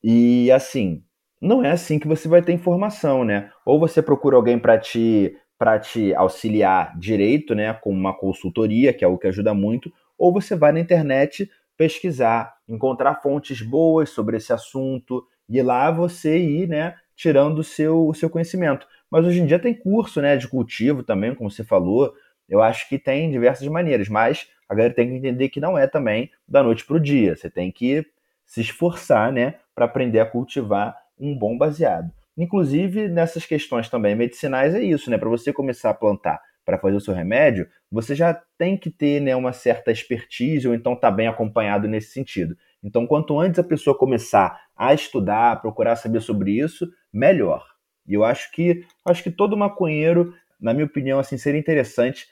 [0.02, 1.02] E assim,
[1.40, 3.50] não é assim que você vai ter informação, né?
[3.64, 9.02] Ou você procura alguém para te para te auxiliar direito, né, com uma consultoria, que
[9.02, 14.36] é o que ajuda muito, ou você vai na internet pesquisar, encontrar fontes boas sobre
[14.38, 18.86] esse assunto e lá você ir, né, tirando o seu, o seu conhecimento.
[19.10, 22.12] Mas hoje em dia tem curso, né, de cultivo também, como você falou.
[22.48, 25.86] Eu acho que tem diversas maneiras, mas a galera tem que entender que não é
[25.86, 27.36] também da noite para o dia.
[27.36, 28.04] Você tem que
[28.44, 32.10] se esforçar, né, para aprender a cultivar um bom baseado.
[32.36, 35.16] Inclusive, nessas questões também medicinais é isso, né?
[35.16, 39.20] Para você começar a plantar para fazer o seu remédio, você já tem que ter
[39.20, 42.56] né, uma certa expertise ou então estar tá bem acompanhado nesse sentido.
[42.82, 47.64] Então, quanto antes a pessoa começar a estudar, procurar saber sobre isso, melhor.
[48.06, 52.26] E eu acho que acho que todo maconheiro, na minha opinião, assim, seria interessante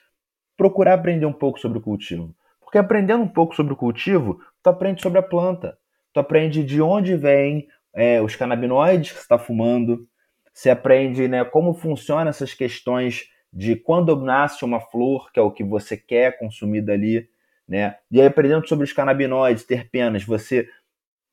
[0.56, 2.34] procurar aprender um pouco sobre o cultivo.
[2.60, 5.78] Porque aprendendo um pouco sobre o cultivo, tu aprende sobre a planta.
[6.12, 10.08] Tu aprende de onde vem é, os canabinoides que você está fumando.
[10.52, 15.52] Você aprende né, como funcionam essas questões de quando nasce uma flor, que é o
[15.52, 17.28] que você quer consumir dali.
[17.68, 17.96] Né?
[18.10, 20.68] E aí, aprendendo sobre os canabinoides, terpenas, você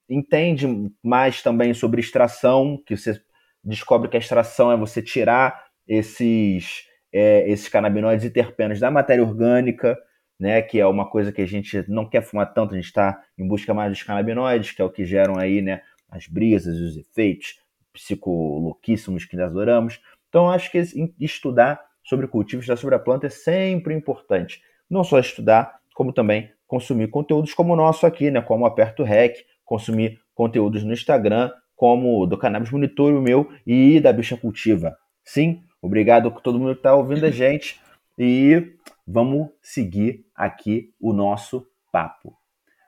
[0.07, 0.67] entende
[1.03, 3.19] mais também sobre extração, que você
[3.63, 9.23] descobre que a extração é você tirar esses, é, esses canabinoides e terpenos da matéria
[9.23, 9.97] orgânica,
[10.39, 13.19] né, que é uma coisa que a gente não quer fumar tanto, a gente está
[13.37, 16.97] em busca mais dos canabinoides, que é o que geram aí, né, as brisas os
[16.97, 17.59] efeitos
[17.93, 20.01] psicolouquíssimos que nós adoramos.
[20.29, 20.83] Então, acho que
[21.19, 24.61] estudar sobre cultivo, estudar sobre a planta é sempre importante.
[24.89, 29.37] Não só estudar, como também consumir conteúdos como o nosso aqui, né, como Aperto Rec,
[29.65, 34.95] consumir conteúdos no Instagram, como do Cannabis Monitor, o meu, e da Bicha Cultiva.
[35.23, 37.79] Sim, obrigado a todo mundo que está ouvindo a gente
[38.17, 38.73] e
[39.05, 42.33] vamos seguir aqui o nosso papo.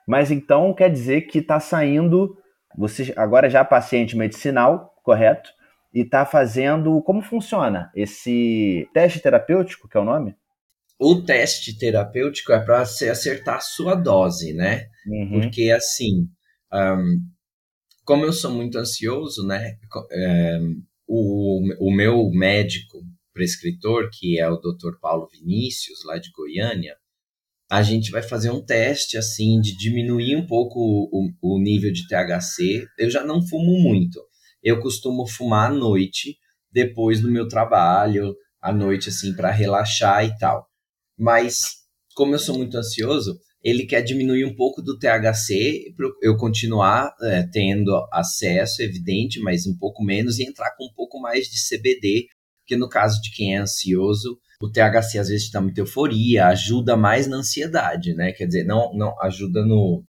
[0.06, 2.36] Mas então quer dizer que está saindo,
[2.76, 5.50] você agora já é paciente medicinal, correto?
[5.94, 7.00] E está fazendo.
[7.02, 10.34] Como funciona esse teste terapêutico, que é o nome?
[10.98, 14.86] O teste terapêutico é para você acertar a sua dose, né?
[15.06, 15.40] Uhum.
[15.40, 16.28] Porque assim,
[16.72, 17.20] um,
[18.04, 19.76] como eu sou muito ansioso, né?
[20.10, 20.58] É,
[21.06, 23.02] o, o meu médico
[23.32, 24.98] prescritor, que é o Dr.
[25.00, 26.96] Paulo Vinícius, lá de Goiânia,
[27.70, 32.06] a gente vai fazer um teste assim de diminuir um pouco o, o nível de
[32.06, 32.86] THC.
[32.98, 34.20] Eu já não fumo muito.
[34.64, 36.38] Eu costumo fumar à noite,
[36.72, 40.66] depois do meu trabalho, à noite assim para relaxar e tal.
[41.16, 46.36] Mas como eu sou muito ansioso, ele quer diminuir um pouco do THC para eu
[46.36, 51.46] continuar é, tendo acesso, evidente, mas um pouco menos, e entrar com um pouco mais
[51.46, 52.26] de CBD,
[52.60, 56.96] porque no caso de quem é ansioso, o THC às vezes dá muita euforia, ajuda
[56.96, 58.32] mais na ansiedade, né?
[58.32, 60.04] Quer dizer, não, não ajuda no.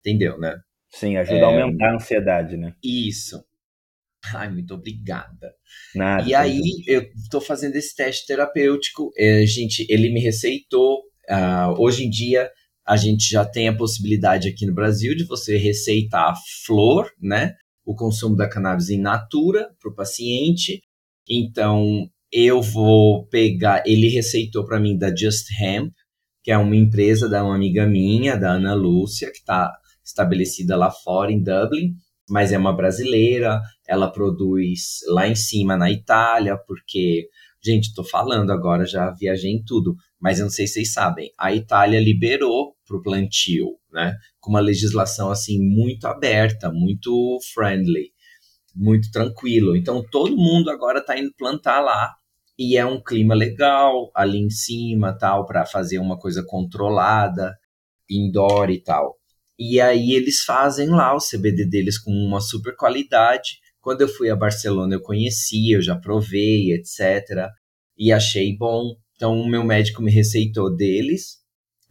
[0.00, 0.56] Entendeu, né?
[0.88, 1.42] Sim, ajuda é...
[1.42, 2.74] a aumentar a ansiedade, né?
[2.82, 3.44] Isso.
[4.34, 5.54] Ai, muito obrigada.
[5.94, 9.10] Nada, e aí, eu estou fazendo esse teste terapêutico.
[9.16, 11.00] É, gente, ele me receitou.
[11.28, 12.50] Uh, hoje em dia,
[12.86, 16.34] a gente já tem a possibilidade aqui no Brasil de você receitar a
[16.66, 17.54] flor, né?
[17.84, 20.82] O consumo da cannabis in natura para o paciente.
[21.28, 23.82] Então, eu vou pegar.
[23.86, 25.92] Ele receitou para mim da Just Hemp,
[26.42, 29.72] que é uma empresa da uma amiga minha, da Ana Lúcia, que está
[30.04, 31.94] estabelecida lá fora em Dublin,
[32.30, 33.60] mas é uma brasileira.
[33.86, 37.28] Ela produz lá em cima na Itália, porque,
[37.62, 41.30] gente, estou falando agora, já viajei em tudo, mas eu não sei se vocês sabem,
[41.38, 44.16] a Itália liberou para o plantio, né?
[44.38, 48.12] Com uma legislação assim muito aberta, muito friendly,
[48.74, 49.76] muito tranquilo.
[49.76, 52.14] Então todo mundo agora está indo plantar lá
[52.58, 57.56] e é um clima legal ali em cima, tal, para fazer uma coisa controlada,
[58.08, 59.19] indoor e tal.
[59.62, 63.58] E aí eles fazem lá o CBD deles com uma super qualidade.
[63.78, 67.46] Quando eu fui a Barcelona eu conheci, eu já provei, etc.
[67.94, 68.96] E achei bom.
[69.14, 71.40] Então o meu médico me receitou deles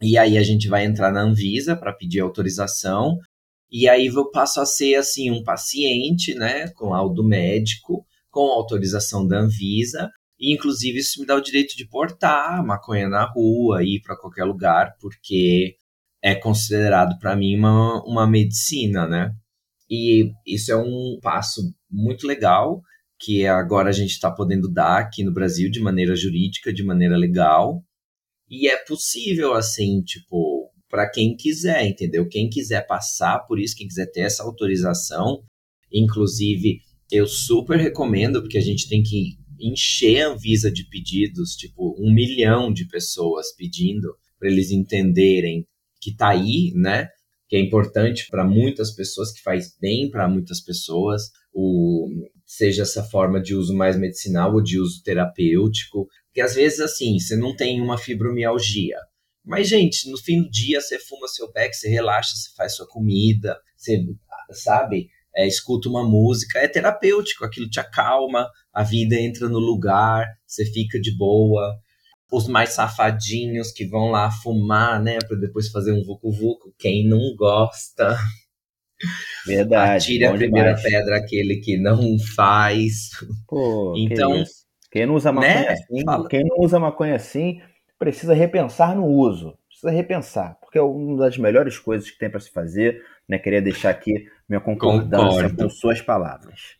[0.02, 3.16] e aí a gente vai entrar na Anvisa para pedir autorização.
[3.70, 9.24] E aí eu passo a ser assim um paciente, né, com laudo médico, com autorização
[9.28, 10.10] da Anvisa.
[10.40, 14.42] E inclusive isso me dá o direito de portar maconha na rua, ir para qualquer
[14.44, 15.76] lugar, porque
[16.22, 19.32] é considerado para mim uma, uma medicina, né?
[19.88, 22.80] E isso é um passo muito legal
[23.18, 27.16] que agora a gente está podendo dar aqui no Brasil de maneira jurídica, de maneira
[27.16, 27.82] legal.
[28.48, 32.26] E é possível, assim, tipo, para quem quiser, entendeu?
[32.26, 35.42] Quem quiser passar por isso, quem quiser ter essa autorização,
[35.92, 36.80] inclusive,
[37.12, 42.12] eu super recomendo, porque a gente tem que encher a Anvisa de pedidos, tipo, um
[42.12, 45.66] milhão de pessoas pedindo, para eles entenderem
[46.00, 47.08] que tá aí, né?
[47.48, 52.08] Que é importante para muitas pessoas, que faz bem para muitas pessoas, o,
[52.46, 57.18] seja essa forma de uso mais medicinal ou de uso terapêutico, porque às vezes, assim,
[57.18, 58.96] você não tem uma fibromialgia.
[59.44, 62.86] Mas, gente, no fim do dia, você fuma seu beck, você relaxa, você faz sua
[62.86, 64.04] comida, você,
[64.52, 70.26] sabe, é, escuta uma música, é terapêutico, aquilo te acalma, a vida entra no lugar,
[70.46, 71.74] você fica de boa.
[72.32, 77.34] Os mais safadinhos que vão lá fumar, né, para depois fazer um vucu-vucu, quem não
[77.36, 78.16] gosta.
[79.46, 80.04] Verdade.
[80.04, 80.82] Atire a primeira demais.
[80.82, 83.10] pedra aquele que não faz.
[83.48, 84.44] Pô, então,
[84.90, 85.68] quem não usa maconha né?
[85.68, 86.28] assim, Fala.
[86.28, 87.60] quem não usa maconha assim,
[87.98, 89.56] precisa repensar no uso.
[89.68, 93.02] precisa repensar, porque é uma das melhores coisas que tem para se fazer.
[93.28, 93.38] Né?
[93.38, 94.12] Queria deixar aqui
[94.48, 95.64] minha concordância Concordo.
[95.64, 96.79] com suas palavras.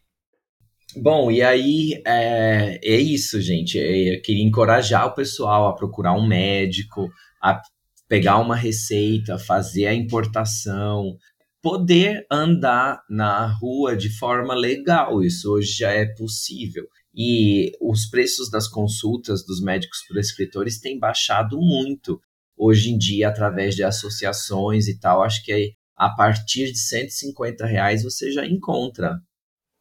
[0.96, 3.78] Bom, e aí é, é isso, gente.
[3.78, 7.08] É, eu queria encorajar o pessoal a procurar um médico,
[7.40, 7.60] a
[8.08, 11.16] pegar uma receita, fazer a importação,
[11.62, 15.22] poder andar na rua de forma legal.
[15.22, 16.86] Isso hoje já é possível.
[17.14, 22.20] E os preços das consultas dos médicos prescritores têm baixado muito.
[22.56, 28.02] Hoje em dia, através de associações e tal, acho que a partir de 150 reais
[28.02, 29.20] você já encontra.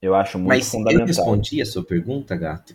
[0.01, 1.07] Eu acho muito Mas fundamental.
[1.07, 2.73] Mas eu respondi a sua pergunta, gato?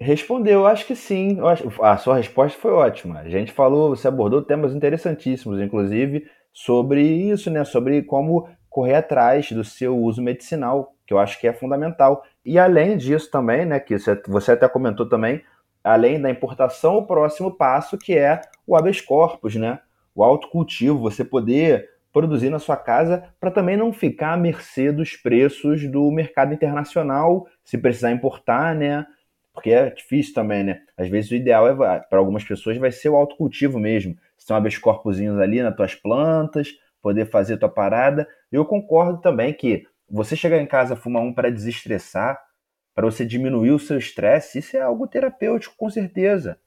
[0.00, 1.38] Respondeu, eu acho que sim.
[1.40, 3.18] Acho, a sua resposta foi ótima.
[3.20, 7.64] A gente falou, você abordou temas interessantíssimos, inclusive sobre isso, né?
[7.64, 12.24] Sobre como correr atrás do seu uso medicinal, que eu acho que é fundamental.
[12.44, 13.96] E além disso também, né, que
[14.26, 15.42] você até comentou também,
[15.82, 19.80] além da importação, o próximo passo que é o habeas corpus, né?
[20.14, 25.16] O autocultivo, você poder produzir na sua casa para também não ficar à mercê dos
[25.16, 29.04] preços do mercado internacional, se precisar importar, né?
[29.52, 30.80] Porque é difícil também, né?
[30.96, 34.16] Às vezes o ideal é para algumas pessoas vai ser o autocultivo mesmo.
[34.38, 36.70] Se tem habeas corpusinhos ali nas tuas plantas,
[37.02, 38.28] poder fazer tua parada.
[38.50, 42.40] Eu concordo também que você chegar em casa fumar um para desestressar,
[42.94, 46.58] para você diminuir o seu estresse, isso é algo terapêutico com certeza.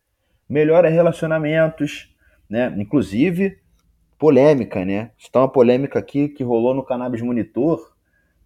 [0.50, 2.14] Melhora relacionamentos,
[2.50, 2.74] né?
[2.78, 3.60] Inclusive
[4.18, 5.12] polêmica, né?
[5.18, 7.94] Está uma polêmica aqui que rolou no Cannabis Monitor,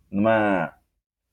[0.10, 0.74] numa.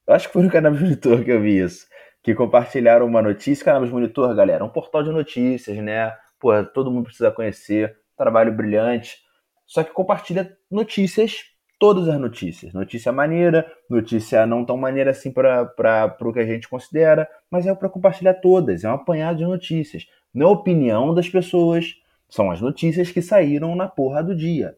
[0.06, 1.86] Eu acho que foi no Cannabis Monitor que eu vi isso.
[2.22, 3.64] Que compartilharam uma notícia.
[3.64, 6.14] Cannabis Monitor, galera, um portal de notícias, né?
[6.38, 7.96] Pô, todo mundo precisa conhecer.
[8.16, 9.18] Trabalho brilhante.
[9.66, 11.44] Só que compartilha notícias,
[11.78, 12.72] todas as notícias.
[12.72, 17.74] Notícia maneira, notícia não tão maneira assim para o que a gente considera, mas é
[17.74, 18.82] para compartilhar todas.
[18.82, 20.06] É um apanhado de notícias.
[20.32, 21.94] Não é opinião das pessoas,
[22.28, 24.76] são as notícias que saíram na porra do dia.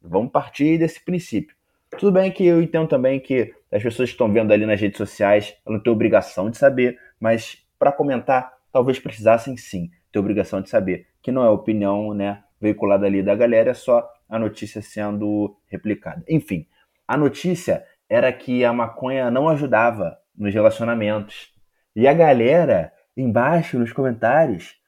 [0.00, 1.54] Vamos partir desse princípio.
[1.98, 4.98] Tudo bem que eu entendo também que as pessoas que estão vendo ali nas redes
[4.98, 10.68] sociais não têm obrigação de saber, mas para comentar, talvez precisassem sim ter obrigação de
[10.68, 15.56] saber, que não é opinião né, veiculada ali da galera, é só a notícia sendo
[15.68, 16.24] replicada.
[16.28, 16.66] Enfim,
[17.06, 21.52] a notícia era que a maconha não ajudava nos relacionamentos.
[21.94, 24.80] E a galera embaixo nos comentários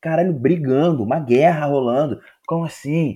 [0.00, 2.20] caralho, brigando, uma guerra rolando.
[2.46, 3.14] Como assim?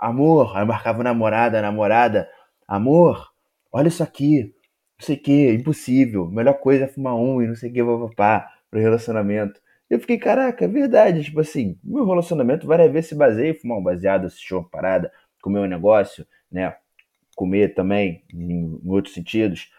[0.00, 2.28] Amor, aí marcava namorada, namorada,
[2.66, 3.30] amor,
[3.70, 4.54] olha isso aqui,
[4.98, 7.84] não sei o que, impossível, melhor coisa é fumar um e não sei o que,
[7.84, 9.60] papapá, pro relacionamento.
[9.90, 13.78] Eu fiquei, caraca, é verdade, tipo assim, meu relacionamento várias vezes se baseia em fumar
[13.78, 16.74] um baseado, assistir uma parada, comer um negócio, né,
[17.36, 19.70] comer também, em, em outros sentidos,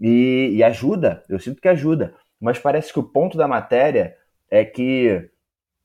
[0.00, 4.14] e, e ajuda, eu sinto que ajuda, mas parece que o ponto da matéria
[4.50, 5.30] é que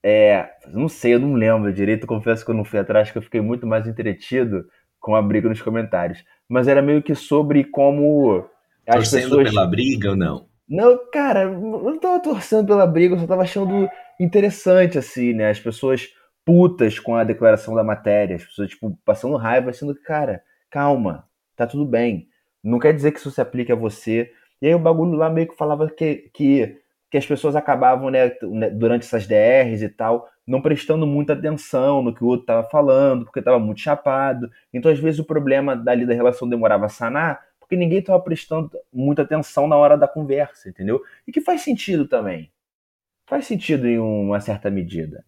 [0.04, 3.22] é, não sei, eu não lembro direito, confesso que eu não fui atrás, que eu
[3.22, 4.66] fiquei muito mais entretido
[5.00, 6.24] com a briga nos comentários.
[6.48, 8.46] Mas era meio que sobre como
[8.88, 9.50] as Torcendo pessoas...
[9.50, 10.48] pela briga ou não?
[10.68, 15.50] Não, cara, eu não tava torcendo pela briga, eu só tava achando interessante, assim, né?
[15.50, 16.08] As pessoas
[16.46, 21.28] putas com a declaração da matéria, as pessoas, tipo, passando raiva, sendo que, cara, calma,
[21.56, 22.28] tá tudo bem.
[22.64, 24.32] Não quer dizer que isso se aplique a você.
[24.62, 26.79] E aí o bagulho lá meio que falava que, que
[27.10, 32.02] que as pessoas acabavam, né, né durante essas DRs e tal, não prestando muita atenção
[32.02, 34.50] no que o outro estava falando, porque estava muito chapado.
[34.74, 38.72] Então, às vezes, o problema dali da relação demorava a sanar, porque ninguém estava prestando
[38.92, 41.02] muita atenção na hora da conversa, entendeu?
[41.28, 42.52] E que faz sentido também.
[43.28, 45.24] Faz sentido em uma certa medida.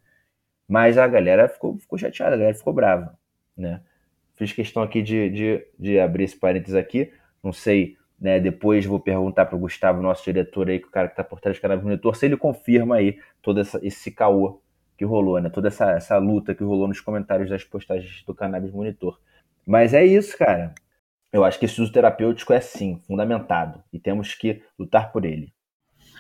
[0.68, 3.18] Mas a galera ficou, ficou chateada, a galera ficou brava,
[3.56, 3.82] né?
[4.36, 7.12] Fiz questão aqui de, de, de abrir esse parênteses aqui.
[7.44, 8.40] Não sei né?
[8.40, 11.42] Depois vou perguntar para o Gustavo, nosso diretor aí, que o cara que está por
[11.42, 14.62] trás do canal monitor, se ele confirma aí todo essa, esse caô
[14.96, 15.50] que rolou, né?
[15.50, 19.20] Toda essa, essa luta que rolou nos comentários das postagens do Cannabis Monitor.
[19.66, 20.76] Mas é isso, cara.
[21.34, 23.84] Eu acho que esse uso terapêutico é sim, fundamentado.
[23.92, 25.52] E temos que lutar por ele.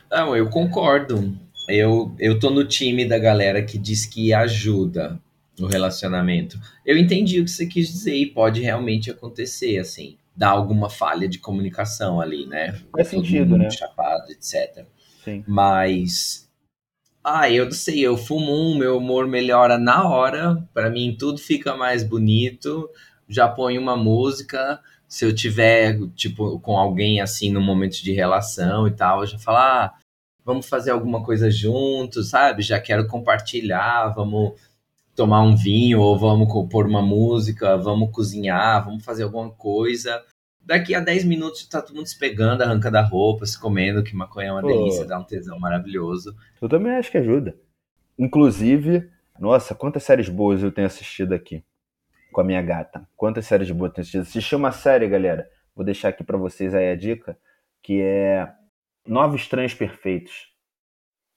[0.09, 1.37] Não, eu concordo.
[1.69, 5.19] Eu, eu tô no time da galera que diz que ajuda
[5.59, 6.59] no relacionamento.
[6.83, 11.29] Eu entendi o que você quis dizer e pode realmente acontecer, assim dar alguma falha
[11.29, 12.73] de comunicação ali, né?
[12.91, 13.69] Faz sentido, né?
[13.69, 14.87] Chapado, etc.
[15.23, 15.43] Sim.
[15.47, 16.49] Mas.
[17.23, 21.37] Ah, eu não sei, eu fumo um, meu humor melhora na hora, para mim tudo
[21.37, 22.89] fica mais bonito.
[23.29, 28.87] Já ponho uma música, se eu tiver, tipo, com alguém assim no momento de relação
[28.87, 29.93] e tal, eu já falo, ah,
[30.43, 32.63] vamos fazer alguma coisa juntos, sabe?
[32.63, 34.53] Já quero compartilhar, vamos
[35.21, 40.19] tomar um vinho ou vamos pôr uma música, vamos cozinhar, vamos fazer alguma coisa.
[40.59, 44.15] Daqui a 10 minutos tá todo mundo se pegando, arrancando a roupa, se comendo, que
[44.15, 44.67] maconha é uma Pô.
[44.67, 46.35] delícia, dá um tesão maravilhoso.
[46.59, 47.55] Eu também acho que ajuda.
[48.17, 49.07] Inclusive,
[49.39, 51.63] Nossa, quantas séries boas eu tenho assistido aqui
[52.31, 53.07] com a minha gata.
[53.15, 54.21] Quantas séries boas eu tenho assistido.
[54.21, 55.47] Assisti uma série, galera.
[55.75, 57.37] Vou deixar aqui para vocês aí a dica,
[57.83, 58.51] que é
[59.05, 60.51] Nove Estranhos Perfeitos.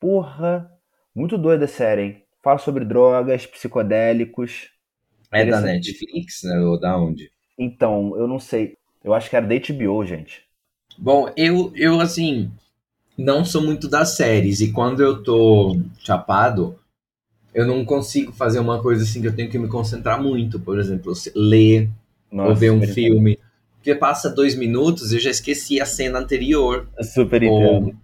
[0.01, 0.71] Porra,
[1.15, 2.24] muito doida a série, hein?
[2.45, 4.69] Fala sobre drogas, psicodélicos.
[5.33, 6.61] É da Netflix, né?
[6.61, 7.31] Ou da onde?
[7.59, 8.77] Então, eu não sei.
[9.03, 10.43] Eu acho que era da HBO, gente.
[10.99, 12.51] Bom, eu, eu assim,
[13.17, 14.61] não sou muito das séries.
[14.61, 16.79] E quando eu tô chapado,
[17.55, 20.61] eu não consigo fazer uma coisa assim que eu tenho que me concentrar muito.
[20.61, 21.89] Por exemplo, ler
[22.31, 23.39] Nossa, ou ver um filme.
[23.77, 26.87] Porque passa dois minutos eu já esqueci a cena anterior.
[27.01, 27.97] Super entendo.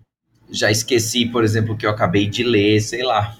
[0.51, 3.36] Já esqueci, por exemplo, que eu acabei de ler, sei lá.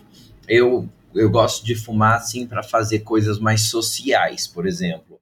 [0.51, 5.21] Eu, eu gosto de fumar assim para fazer coisas mais sociais, por exemplo.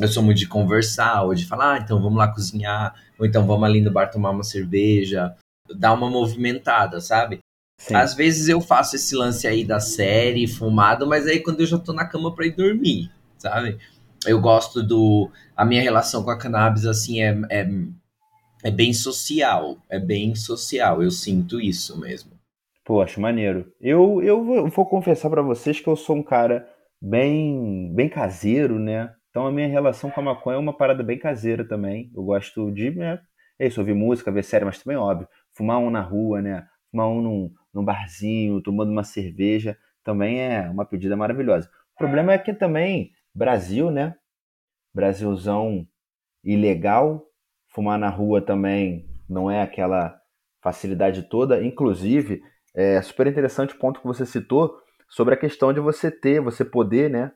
[0.00, 3.46] Eu sou muito de conversar, ou de falar, ah, então vamos lá cozinhar, ou então
[3.46, 5.36] vamos ali no bar tomar uma cerveja,
[5.76, 7.40] dar uma movimentada, sabe?
[7.76, 7.94] Sim.
[7.94, 11.78] Às vezes eu faço esse lance aí da série, fumado, mas aí quando eu já
[11.78, 13.76] tô na cama pra ir dormir, sabe?
[14.24, 15.30] Eu gosto do.
[15.54, 17.68] A minha relação com a cannabis, assim, é, é,
[18.62, 19.76] é bem social.
[19.90, 22.31] É bem social, eu sinto isso mesmo.
[22.84, 23.72] Pô, acho maneiro.
[23.80, 26.68] Eu, eu vou, vou confessar para vocês que eu sou um cara
[27.00, 29.14] bem, bem caseiro, né?
[29.30, 32.10] Então a minha relação com a maconha é uma parada bem caseira também.
[32.14, 33.20] Eu gosto de, né?
[33.58, 36.66] É isso, ouvir música, ver série, mas também, óbvio, fumar um na rua, né?
[36.90, 41.70] Fumar um num, num barzinho, tomando uma cerveja, também é uma pedida maravilhosa.
[41.94, 44.16] O problema é que também, Brasil, né?
[44.92, 45.86] Brasilzão
[46.42, 47.24] ilegal,
[47.68, 50.20] fumar na rua também não é aquela
[50.62, 51.64] facilidade toda.
[51.64, 52.42] Inclusive,
[52.74, 56.64] é super interessante o ponto que você citou sobre a questão de você ter, você
[56.64, 57.32] poder, né?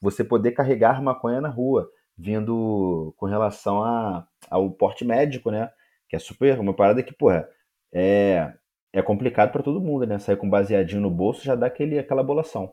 [0.00, 5.70] você poder carregar maconha na rua, vindo com relação a, ao porte médico, né?
[6.08, 7.46] Que é super, uma parada que, porra,
[7.92, 8.52] é,
[8.92, 10.18] é complicado para todo mundo, né?
[10.18, 12.72] Sair com baseadinho no bolso já dá aquele, aquela bolação.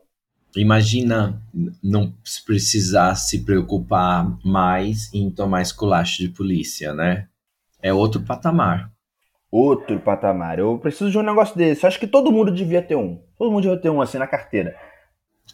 [0.56, 1.42] Imagina
[1.82, 2.14] não
[2.46, 7.28] precisar se preocupar mais em tomar esculacho de polícia, né?
[7.82, 8.90] É outro patamar.
[9.50, 10.58] Outro patamar.
[10.58, 11.86] Eu preciso de um negócio desse.
[11.86, 13.20] acho que todo mundo devia ter um.
[13.38, 14.76] Todo mundo devia ter um assim na carteira.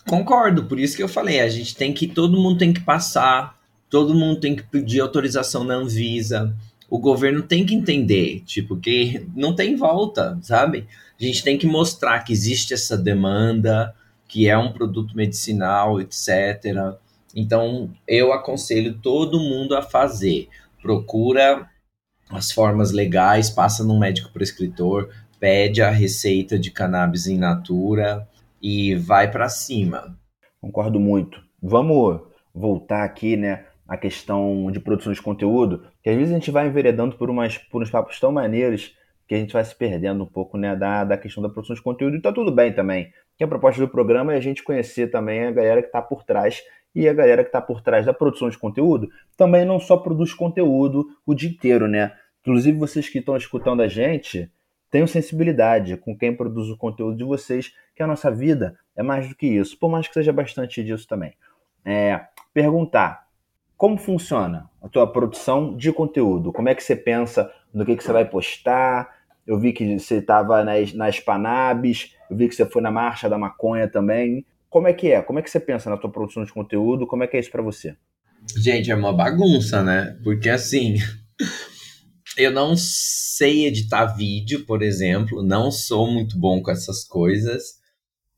[0.07, 3.59] Concordo, por isso que eu falei, a gente tem que, todo mundo tem que passar,
[3.89, 6.57] todo mundo tem que pedir autorização na Anvisa,
[6.91, 10.87] o governo tem que entender, tipo, que não tem volta, sabe?
[11.21, 13.95] A gente tem que mostrar que existe essa demanda,
[14.27, 16.97] que é um produto medicinal, etc.
[17.35, 20.49] Então, eu aconselho todo mundo a fazer.
[20.81, 21.69] Procura
[22.33, 28.27] as formas legais, passa num médico prescritor, pede a receita de cannabis in natura,
[28.63, 30.17] e vai para cima.
[30.61, 31.43] Concordo muito.
[31.61, 32.21] Vamos
[32.55, 36.69] voltar aqui, né, à questão de produção de conteúdo, que às vezes a gente vai
[36.69, 40.27] enveredando por, umas, por uns papos tão maneiros que a gente vai se perdendo um
[40.27, 42.17] pouco, né, da, da questão da produção de conteúdo.
[42.17, 43.13] E tá tudo bem também.
[43.37, 46.23] Que a proposta do programa é a gente conhecer também a galera que está por
[46.23, 46.63] trás
[46.95, 50.35] e a galera que está por trás da produção de conteúdo também não só produz
[50.35, 52.13] conteúdo o dia inteiro, né?
[52.43, 54.51] Inclusive vocês que estão escutando a gente,
[54.91, 59.29] tenham sensibilidade com quem produz o conteúdo de vocês, que a nossa vida é mais
[59.29, 61.33] do que isso, por mais que seja bastante disso também.
[61.85, 62.21] É,
[62.53, 63.27] perguntar
[63.77, 68.05] como funciona a tua produção de conteúdo, como é que você pensa no que, que
[68.05, 69.09] você vai postar,
[69.47, 73.29] eu vi que você estava nas, nas Panabs, eu vi que você foi na Marcha
[73.29, 74.45] da Maconha também.
[74.71, 75.21] Como é que é?
[75.21, 77.07] Como é que você pensa na tua produção de conteúdo?
[77.07, 77.97] Como é que é isso para você?
[78.57, 80.19] Gente, é uma bagunça, né?
[80.23, 80.97] Porque assim,
[82.37, 87.81] eu não sei editar vídeo, por exemplo, não sou muito bom com essas coisas.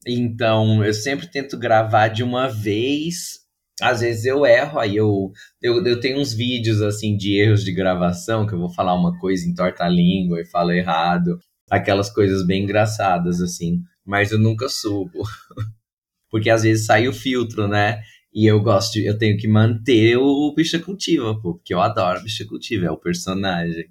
[0.06, 3.44] Então, eu sempre tento gravar de uma vez.
[3.80, 7.72] Às vezes eu erro, aí eu, eu, eu tenho uns vídeos assim de erros de
[7.72, 11.38] gravação, que eu vou falar uma coisa em torta língua e falo errado.
[11.70, 13.80] Aquelas coisas bem engraçadas, assim.
[14.04, 15.22] Mas eu nunca subo.
[16.30, 18.02] Porque às vezes sai o filtro, né?
[18.34, 22.20] E eu gosto, de, eu tenho que manter o bicha cultiva, pô, porque eu adoro
[22.20, 23.88] bicha cultiva, é o personagem.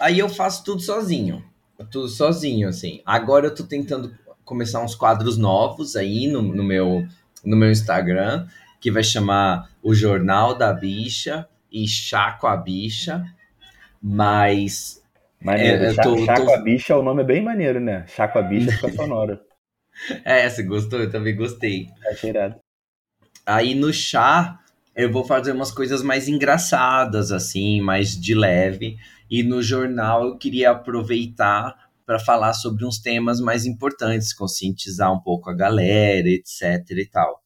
[0.00, 1.44] Aí eu faço tudo sozinho.
[1.90, 3.02] Tudo sozinho, assim.
[3.04, 7.04] Agora eu tô tentando começar uns quadros novos aí no, no meu,
[7.44, 8.46] no meu Instagram,
[8.80, 13.24] que vai chamar O Jornal da Bicha e Chá com a Bicha.
[14.00, 15.02] Mas.
[15.42, 15.84] Maneiro.
[15.84, 16.44] É, Chá, tô, Chá tô...
[16.44, 18.06] com a Bicha, o nome é bem maneiro, né?
[18.06, 19.40] Chá com a Bicha fica sonoro.
[20.24, 21.00] é, você gostou?
[21.00, 21.88] Eu também gostei.
[22.06, 22.63] É cheirado.
[23.46, 24.58] Aí no chá,
[24.94, 28.96] eu vou fazer umas coisas mais engraçadas, assim, mais de leve.
[29.30, 31.74] E no jornal eu queria aproveitar
[32.06, 37.40] para falar sobre uns temas mais importantes, conscientizar um pouco a galera, etc e tal.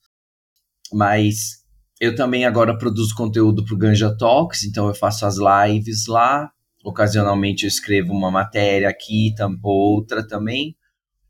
[0.92, 1.64] Mas
[2.00, 6.50] eu também agora produzo conteúdo para o Ganja Talks, então eu faço as lives lá.
[6.84, 10.76] Ocasionalmente eu escrevo uma matéria aqui, outra também.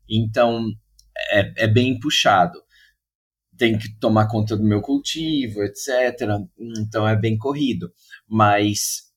[0.09, 0.67] Então
[1.31, 2.59] é, é bem puxado.
[3.59, 6.27] Tenho que tomar conta do meu cultivo, etc.
[6.79, 7.91] Então é bem corrido.
[8.27, 9.09] Mas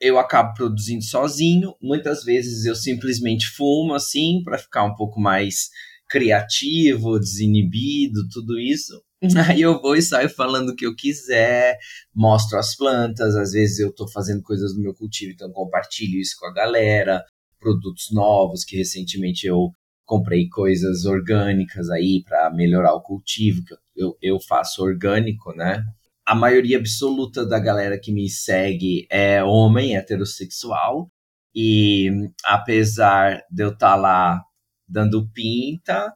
[0.00, 1.74] eu acabo produzindo sozinho.
[1.80, 5.70] Muitas vezes eu simplesmente fumo assim para ficar um pouco mais
[6.08, 9.00] criativo, desinibido, tudo isso.
[9.48, 11.76] Aí eu vou e saio falando o que eu quiser,
[12.14, 16.36] mostro as plantas, às vezes eu estou fazendo coisas no meu cultivo, então compartilho isso
[16.38, 17.24] com a galera,
[17.58, 19.72] produtos novos que recentemente eu
[20.08, 25.84] comprei coisas orgânicas aí para melhorar o cultivo, que eu, eu faço orgânico, né?
[26.26, 31.10] A maioria absoluta da galera que me segue é homem, heterossexual,
[31.54, 32.10] e
[32.42, 34.42] apesar de eu estar tá lá
[34.88, 36.10] dando pinta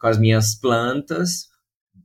[0.00, 1.46] com as minhas plantas,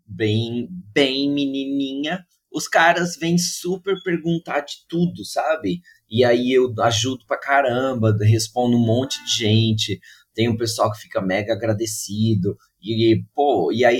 [0.05, 5.81] bem, bem menininha, os caras vêm super perguntar de tudo, sabe?
[6.07, 9.99] E aí eu ajudo pra caramba, respondo um monte de gente,
[10.33, 12.57] tem um pessoal que fica mega agradecido.
[12.81, 13.99] E, pô, e aí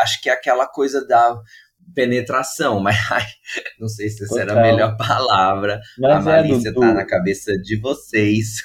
[0.00, 1.40] acho que é aquela coisa da
[1.94, 3.26] penetração, mas ai,
[3.78, 4.56] não sei se essa Total.
[4.56, 5.80] era a melhor palavra.
[5.98, 8.62] Mas a é, malícia é, do, tá na cabeça de vocês.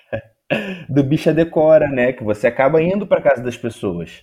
[0.88, 2.12] do bicha decora, né?
[2.12, 4.22] Que você acaba indo para casa das pessoas.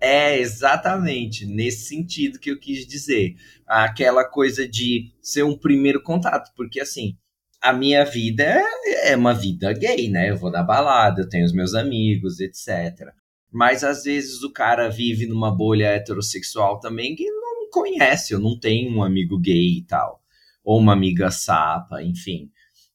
[0.00, 3.34] É exatamente nesse sentido que eu quis dizer.
[3.66, 7.16] Aquela coisa de ser um primeiro contato, porque assim,
[7.60, 10.30] a minha vida é, é uma vida gay, né?
[10.30, 13.12] Eu vou na balada, eu tenho os meus amigos, etc.
[13.52, 18.58] Mas às vezes o cara vive numa bolha heterossexual também que não conhece, eu não
[18.58, 20.20] tenho um amigo gay e tal,
[20.64, 22.50] ou uma amiga sapa, enfim.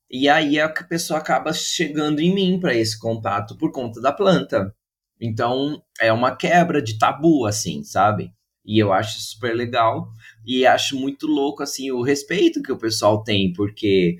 [0.09, 4.73] E aí a pessoa acaba chegando em mim para esse contato por conta da planta.
[5.19, 8.33] Então é uma quebra de tabu, assim, sabe?
[8.65, 10.09] E eu acho super legal
[10.45, 14.17] e acho muito louco assim o respeito que o pessoal tem, porque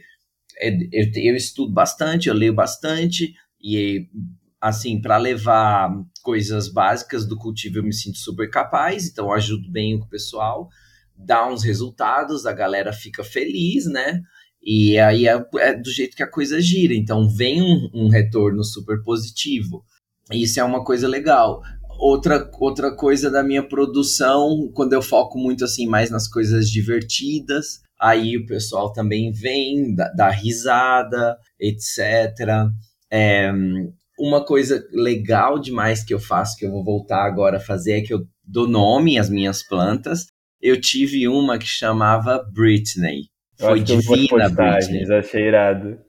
[0.62, 4.08] eu, eu estudo bastante, eu leio bastante e
[4.60, 5.92] assim para levar
[6.22, 10.70] coisas básicas do cultivo eu me sinto super capaz, então eu ajudo bem o pessoal,
[11.18, 14.22] dá uns resultados, a galera fica feliz, né?
[14.64, 18.64] E aí é, é do jeito que a coisa gira, então vem um, um retorno
[18.64, 19.84] super positivo.
[20.32, 21.64] Isso é uma coisa legal.
[22.00, 27.82] Outra, outra coisa da minha produção, quando eu foco muito assim mais nas coisas divertidas,
[28.02, 32.00] aí o pessoal também vem, dá, dá risada, etc.
[33.12, 33.52] É,
[34.20, 38.02] uma coisa legal demais que eu faço, que eu vou voltar agora a fazer, é
[38.02, 40.26] que eu dou nome às minhas plantas.
[40.62, 43.24] Eu tive uma que chamava Britney.
[43.60, 45.12] Foi divina, Britney.
[45.14, 46.00] Achei irado.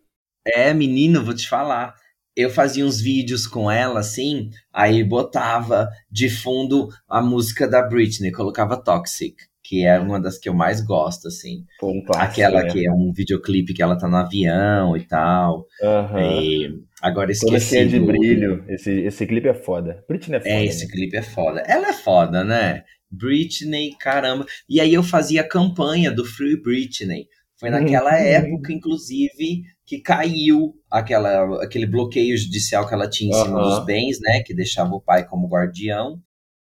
[0.47, 1.95] É, menino, vou te falar
[2.37, 8.33] eu fazia uns vídeos com ela, assim, aí botava de fundo a música da Britney,
[8.33, 9.37] colocava Toxic,
[9.73, 11.65] que é uma das que eu mais gosto, assim.
[11.81, 12.71] Pô, um Aquela né?
[12.71, 15.67] que é um videoclipe que ela tá no avião e tal.
[15.81, 16.19] Uhum.
[16.19, 17.79] E agora esqueci.
[17.79, 18.05] Toda de do...
[18.05, 18.63] brilho.
[18.69, 20.05] Esse, esse clipe é foda.
[20.07, 20.55] Britney é foda.
[20.55, 20.93] É, esse né?
[20.93, 21.61] clipe é foda.
[21.61, 22.83] Ela é foda, né?
[23.11, 24.45] Britney, caramba.
[24.69, 27.25] E aí eu fazia a campanha do Free Britney.
[27.59, 33.59] Foi naquela época, inclusive, que caiu aquela, aquele bloqueio judicial que ela tinha em cima
[33.59, 34.43] dos bens, né?
[34.45, 36.21] Que deixava o pai como guardião.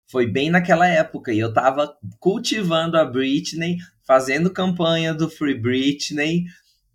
[0.08, 1.34] Foi bem naquela época.
[1.34, 6.46] E eu tava cultivando a Britney, fazendo campanha do Free Britney.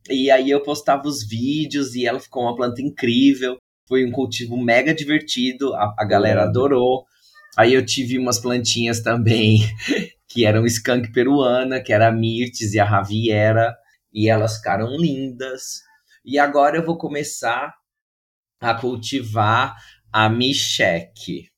[0.09, 3.59] E aí eu postava os vídeos e ela ficou uma planta incrível.
[3.89, 7.05] Foi um cultivo mega divertido, a, a galera adorou.
[7.57, 9.59] Aí eu tive umas plantinhas também
[10.29, 13.77] que eram skunk peruana, que era a Mirtes e a Javiera,
[14.13, 15.83] e elas ficaram lindas.
[16.25, 17.75] E agora eu vou começar
[18.61, 19.75] a cultivar
[20.13, 21.50] a Micheque.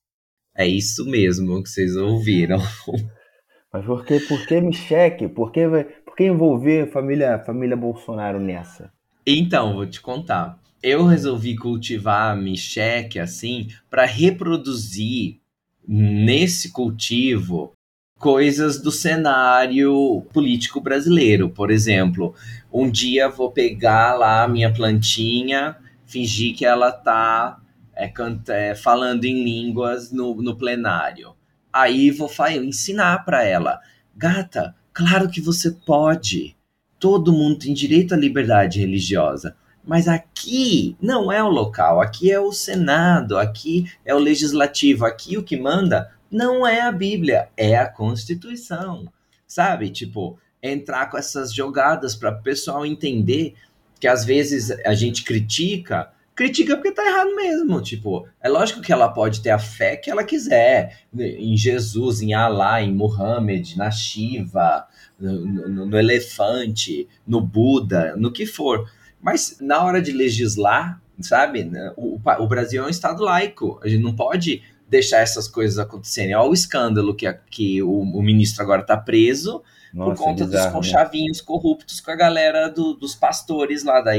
[0.55, 2.59] É isso mesmo que vocês ouviram.
[3.73, 5.29] Mas por que, por que Micheque?
[5.29, 5.67] Por que,
[6.05, 8.93] por que envolver a família, família Bolsonaro nessa?
[9.27, 10.59] Então, vou te contar.
[10.83, 15.39] Eu resolvi cultivar a Micheque assim para reproduzir
[15.87, 17.73] nesse cultivo
[18.19, 21.49] coisas do cenário político brasileiro.
[21.49, 22.35] Por exemplo,
[22.73, 27.62] um dia vou pegar lá a minha plantinha, fingir que ela tá
[28.03, 31.35] é, canta, é, falando em línguas no, no plenário.
[31.73, 33.81] Aí vou ensinar para ela,
[34.17, 36.57] gata, claro que você pode.
[36.99, 39.57] Todo mundo tem direito à liberdade religiosa.
[39.85, 45.37] Mas aqui não é o local, aqui é o Senado, aqui é o legislativo, aqui
[45.37, 49.07] o que manda não é a Bíblia, é a Constituição.
[49.47, 49.91] Sabe?
[49.91, 53.55] Tipo, entrar com essas jogadas para o pessoal entender
[54.01, 57.81] que às vezes a gente critica, critica porque tá errado mesmo.
[57.81, 62.35] Tipo, é lógico que ela pode ter a fé que ela quiser em Jesus, em
[62.35, 64.87] Alá, em Muhammad, na Shiva,
[65.19, 68.91] no, no, no elefante, no Buda, no que for.
[69.21, 71.71] Mas na hora de legislar, sabe?
[71.97, 73.79] O, o Brasil é um estado laico.
[73.83, 76.35] A gente não pode deixar essas coisas acontecerem.
[76.35, 79.63] Olha o escândalo que, que o, o ministro agora está preso
[79.93, 80.73] Nossa, por conta bizarro, dos né?
[80.73, 81.45] conchavinhos né?
[81.47, 84.13] corruptos com a galera do, dos pastores lá da,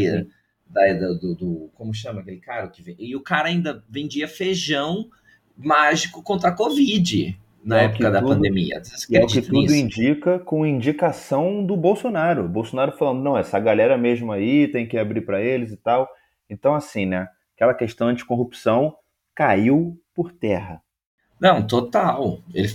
[0.65, 2.67] da, do, do, Como chama aquele cara?
[2.67, 5.09] Que e o cara ainda vendia feijão
[5.55, 8.81] mágico contra a Covid na é época da tudo, pandemia.
[9.11, 9.75] É o que tudo nisso?
[9.75, 12.45] indica com indicação do Bolsonaro.
[12.45, 16.09] O Bolsonaro falando, não, essa galera mesmo aí tem que abrir para eles e tal.
[16.49, 17.27] Então, assim, né?
[17.55, 18.95] Aquela questão anticorrupção
[19.33, 20.81] caiu por terra.
[21.39, 22.39] Não, total.
[22.53, 22.69] Ele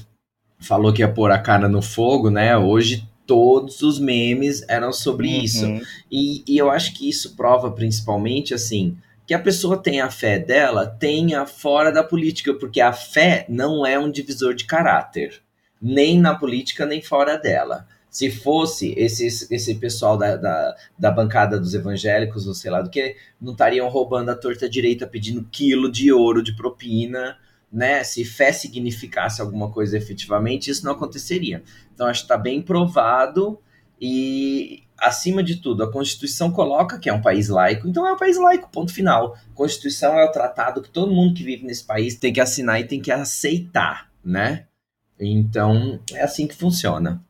[0.59, 2.57] falou que ia pôr a cara no fogo, né?
[2.57, 5.45] Hoje todos os memes eram sobre uhum.
[5.45, 5.67] isso.
[6.11, 10.39] E, e eu acho que isso prova principalmente, assim, que a pessoa tenha a fé
[10.39, 15.43] dela, tenha fora da política, porque a fé não é um divisor de caráter,
[15.81, 17.87] nem na política, nem fora dela.
[18.11, 22.89] Se fosse esse, esse pessoal da, da, da bancada dos evangélicos, ou sei lá do
[22.89, 27.37] que, não estariam roubando a torta direita pedindo quilo de ouro de propina,
[27.71, 28.03] né?
[28.05, 31.63] Se fé significasse alguma coisa efetivamente, isso não aconteceria.
[31.95, 33.61] Então, acho que está bem provado
[34.01, 38.17] e, acima de tudo, a Constituição coloca que é um país laico, então é um
[38.17, 39.37] país laico, ponto final.
[39.55, 42.87] Constituição é o tratado que todo mundo que vive nesse país tem que assinar e
[42.87, 44.67] tem que aceitar, né?
[45.21, 47.25] Então, é assim que funciona.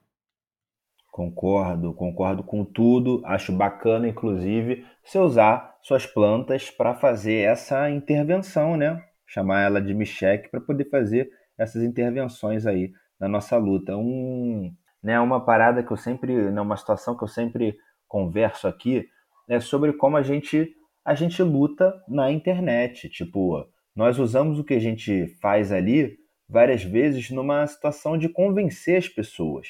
[1.11, 3.23] Concordo, concordo com tudo.
[3.25, 9.03] Acho bacana, inclusive, você usar suas plantas para fazer essa intervenção, né?
[9.29, 13.97] Chamar ela de Micheque para poder fazer essas intervenções aí na nossa luta.
[13.97, 17.77] Um, né, uma parada que eu sempre, né, uma situação que eu sempre
[18.07, 19.07] converso aqui
[19.49, 20.75] é sobre como a gente
[21.05, 23.09] a gente luta na internet.
[23.09, 23.67] Tipo,
[23.97, 29.09] nós usamos o que a gente faz ali várias vezes numa situação de convencer as
[29.09, 29.69] pessoas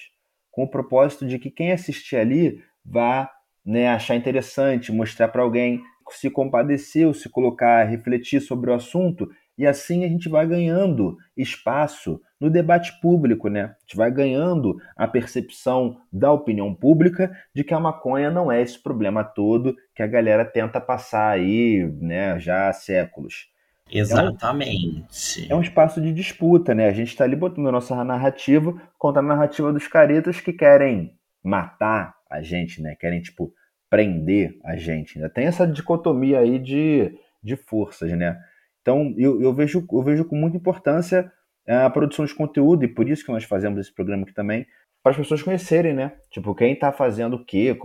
[0.51, 3.31] com o propósito de que quem assistir ali vá
[3.65, 5.81] né, achar interessante, mostrar para alguém,
[6.11, 9.29] se compadecer, ou se colocar, refletir sobre o assunto,
[9.59, 13.65] e assim a gente vai ganhando espaço no debate público, né?
[13.65, 18.63] A gente vai ganhando a percepção da opinião pública de que a maconha não é
[18.63, 23.49] esse problema todo que a galera tenta passar aí, né, já há séculos.
[23.91, 25.47] Exatamente.
[25.51, 26.89] É um, é um, espaço de disputa, né?
[26.89, 31.15] A gente está ali botando a nossa narrativa contra a narrativa dos caretas que querem
[31.43, 32.95] matar a gente, né?
[32.95, 33.53] Querem, tipo,
[33.89, 35.17] prender a gente.
[35.17, 38.39] Ainda tem essa dicotomia aí de, de forças, né?
[38.89, 41.31] Então, eu, eu, vejo, eu vejo com muita importância
[41.69, 44.67] a produção de conteúdo, e por isso que nós fazemos esse programa aqui também,
[45.03, 46.17] para as pessoas conhecerem, né?
[46.31, 47.77] Tipo, quem está fazendo o quê,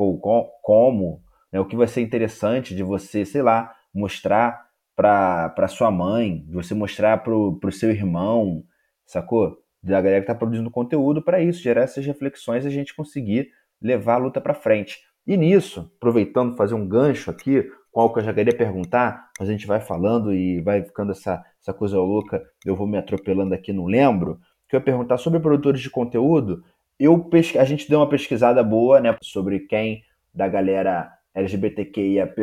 [0.62, 1.60] como, né?
[1.60, 6.74] o que vai ser interessante de você, sei lá, mostrar para sua mãe, de você
[6.74, 8.64] mostrar para o seu irmão,
[9.06, 9.58] sacou?
[9.84, 13.50] Da galera que está produzindo conteúdo para isso, gerar essas reflexões e a gente conseguir
[13.82, 15.02] levar a luta para frente.
[15.28, 19.52] E nisso, aproveitando fazer um gancho aqui, qual que eu já queria perguntar, mas a
[19.52, 23.72] gente vai falando e vai ficando essa, essa coisa louca, eu vou me atropelando aqui,
[23.72, 26.64] não lembro, que eu ia perguntar sobre produtores de conteúdo,
[27.00, 27.30] eu
[27.60, 32.36] a gente deu uma pesquisada boa, né, sobre quem da galera LGBTQIAP+,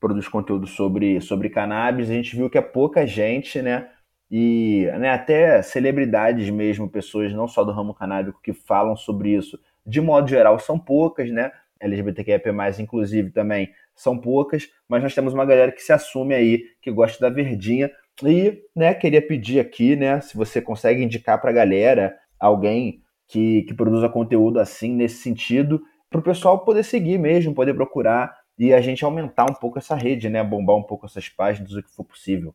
[0.00, 3.88] produz conteúdo sobre, sobre cannabis, a gente viu que é pouca gente, né?
[4.30, 9.58] E né, até celebridades mesmo, pessoas não só do ramo canábico que falam sobre isso,
[9.86, 11.52] de modo geral, são poucas, né?
[11.80, 12.40] LGBTQIA+,
[12.80, 17.18] inclusive, também são poucas, mas nós temos uma galera que se assume aí, que gosta
[17.20, 17.90] da verdinha.
[18.22, 23.62] E, né, queria pedir aqui, né, se você consegue indicar para a galera alguém que,
[23.62, 28.72] que produza conteúdo assim, nesse sentido, para o pessoal poder seguir mesmo, poder procurar e
[28.72, 30.42] a gente aumentar um pouco essa rede, né?
[30.44, 32.54] Bombar um pouco essas páginas, o que for possível.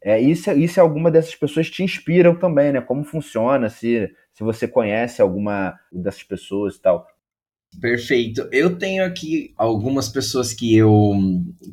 [0.00, 2.80] É, isso, isso é alguma dessas pessoas te inspiram também, né?
[2.80, 7.06] Como funciona, se, se você conhece alguma dessas pessoas e tal.
[7.80, 8.48] Perfeito.
[8.52, 11.12] Eu tenho aqui algumas pessoas que eu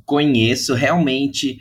[0.06, 1.60] conheço, realmente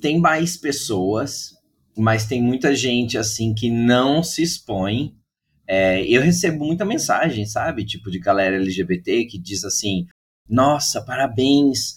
[0.00, 1.54] tem mais pessoas,
[1.96, 5.14] mas tem muita gente assim que não se expõe.
[5.66, 7.84] É, eu recebo muita mensagem, sabe?
[7.84, 10.06] Tipo, de galera LGBT que diz assim:
[10.48, 11.96] nossa, parabéns,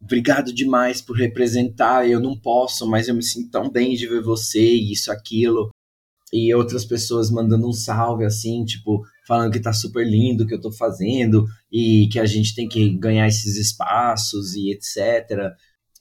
[0.00, 2.08] obrigado demais por representar.
[2.08, 5.70] Eu não posso, mas eu me sinto tão bem de ver você, isso, aquilo.
[6.32, 10.54] E outras pessoas mandando um salve assim, tipo, falando que tá super lindo o que
[10.54, 15.52] eu tô fazendo e que a gente tem que ganhar esses espaços e etc.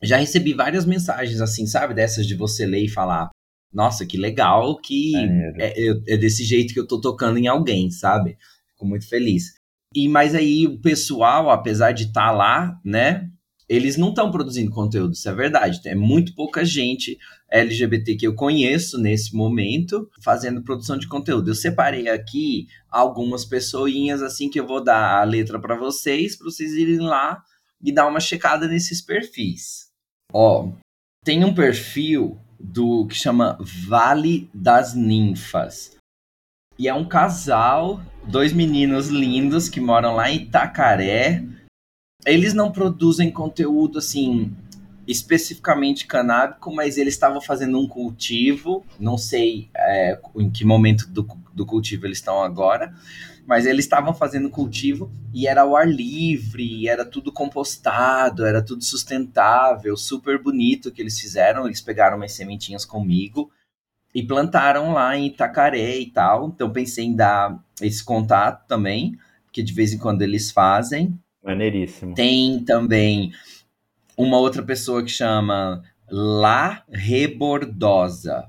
[0.01, 3.29] Já recebi várias mensagens assim, sabe, dessas de você ler e falar:
[3.73, 5.13] Nossa, que legal que
[5.59, 8.37] é, é, é desse jeito que eu tô tocando em alguém, sabe?
[8.71, 9.57] Fico muito feliz.
[9.93, 13.29] E mas aí o pessoal, apesar de estar tá lá, né,
[13.69, 15.81] eles não estão produzindo conteúdo, isso é verdade.
[15.85, 17.17] É muito pouca gente
[17.49, 21.49] LGBT que eu conheço nesse momento fazendo produção de conteúdo.
[21.49, 26.45] Eu separei aqui algumas pessoinhas assim que eu vou dar a letra para vocês, para
[26.45, 27.43] vocês irem lá
[27.81, 29.87] e dar uma checada nesses perfis.
[30.31, 30.69] Ó,
[31.23, 35.95] tem um perfil do que chama Vale das Ninfas.
[36.79, 41.43] E é um casal, dois meninos lindos que moram lá em Itacaré.
[42.27, 44.55] Eles não produzem conteúdo assim
[45.07, 51.25] especificamente canábico, mas eles estavam fazendo um cultivo, não sei é, em que momento do,
[51.53, 52.93] do cultivo eles estão agora,
[53.47, 58.83] mas eles estavam fazendo cultivo e era ao ar livre, era tudo compostado, era tudo
[58.83, 61.65] sustentável, super bonito que eles fizeram.
[61.65, 63.49] Eles pegaram umas sementinhas comigo
[64.13, 66.49] e plantaram lá em Itacaré e tal.
[66.49, 69.17] Então pensei em dar esse contato também,
[69.49, 71.17] que de vez em quando eles fazem.
[71.47, 72.13] Maneiríssimo.
[72.13, 73.31] Tem também
[74.17, 78.47] uma outra pessoa que chama La Rebordosa.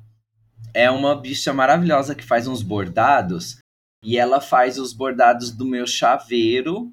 [0.75, 3.59] É uma bicha maravilhosa que faz uns bordados
[4.03, 6.93] e ela faz os bordados do meu chaveiro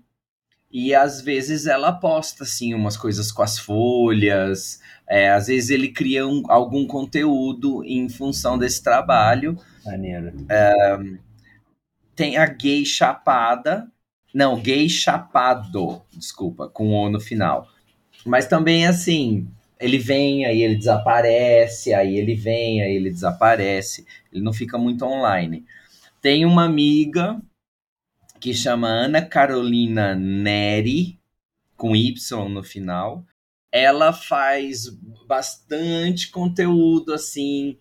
[0.72, 4.82] e às vezes ela posta assim umas coisas com as folhas.
[5.08, 9.58] É, às vezes ele cria um, algum conteúdo em função desse trabalho.
[9.86, 10.34] Maneiro.
[10.50, 10.98] É,
[12.16, 13.88] tem a gay chapada.
[14.36, 17.70] Não, gay chapado, desculpa, com o no final.
[18.26, 19.48] Mas também, assim,
[19.80, 24.06] ele vem, aí ele desaparece, aí ele vem, aí ele desaparece.
[24.34, 25.66] Ele não fica muito online.
[26.22, 27.42] Tem uma amiga
[28.38, 31.18] que chama Ana Carolina Neri,
[31.78, 33.24] com Y no final.
[33.72, 34.90] Ela faz
[35.26, 37.78] bastante conteúdo, assim,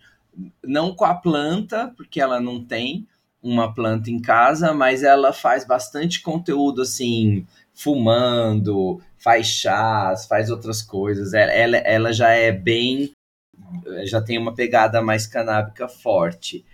[0.62, 3.08] não com a planta, porque ela não tem
[3.44, 10.80] uma planta em casa, mas ela faz bastante conteúdo, assim, fumando, faz chás, faz outras
[10.80, 11.34] coisas.
[11.34, 13.12] Ela, ela, ela já é bem.
[14.04, 16.64] já tem uma pegada mais canábica forte.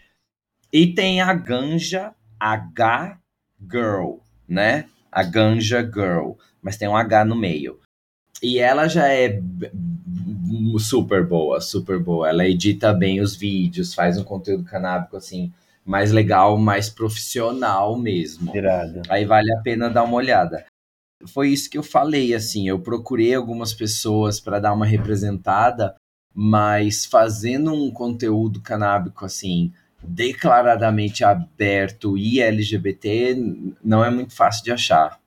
[0.72, 3.18] E tem a Ganja H
[3.60, 4.18] Girl,
[4.48, 4.88] né?
[5.10, 7.80] A Ganja Girl, mas tem um H no meio.
[8.40, 9.42] E ela já é
[10.78, 12.28] super boa, super boa.
[12.28, 15.52] Ela edita bem os vídeos, faz um conteúdo canábico assim
[15.84, 18.54] mais legal, mais profissional mesmo.
[18.56, 19.02] Irado.
[19.08, 20.64] Aí vale a pena dar uma olhada
[21.26, 25.94] foi isso que eu falei, assim, eu procurei algumas pessoas para dar uma representada,
[26.34, 29.72] mas fazendo um conteúdo canábico assim,
[30.02, 33.36] declaradamente aberto e LGBT,
[33.82, 35.18] não é muito fácil de achar.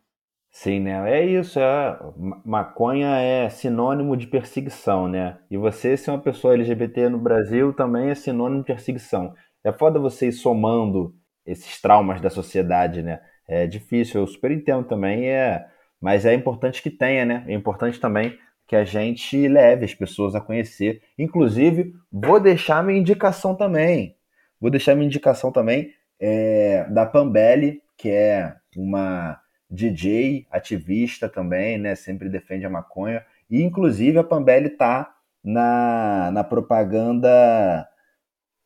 [0.50, 1.12] Sim, né?
[1.12, 2.00] É isso, é...
[2.46, 5.38] maconha é sinônimo de perseguição, né?
[5.50, 9.34] E você ser uma pessoa LGBT no Brasil também é sinônimo de perseguição.
[9.64, 13.22] É foda você ir somando esses traumas da sociedade, né?
[13.48, 15.66] É difícil, eu super entendo também, é
[16.04, 17.46] mas é importante que tenha, né?
[17.48, 18.38] É importante também
[18.68, 21.02] que a gente leve as pessoas a conhecer.
[21.18, 24.18] Inclusive, vou deixar minha indicação também.
[24.60, 29.40] Vou deixar minha indicação também é, da Pambelli, que é uma
[29.70, 31.96] DJ ativista também, né?
[31.96, 33.26] Sempre defende a maconha.
[33.50, 37.88] E, inclusive, a Pambelli tá na, na propaganda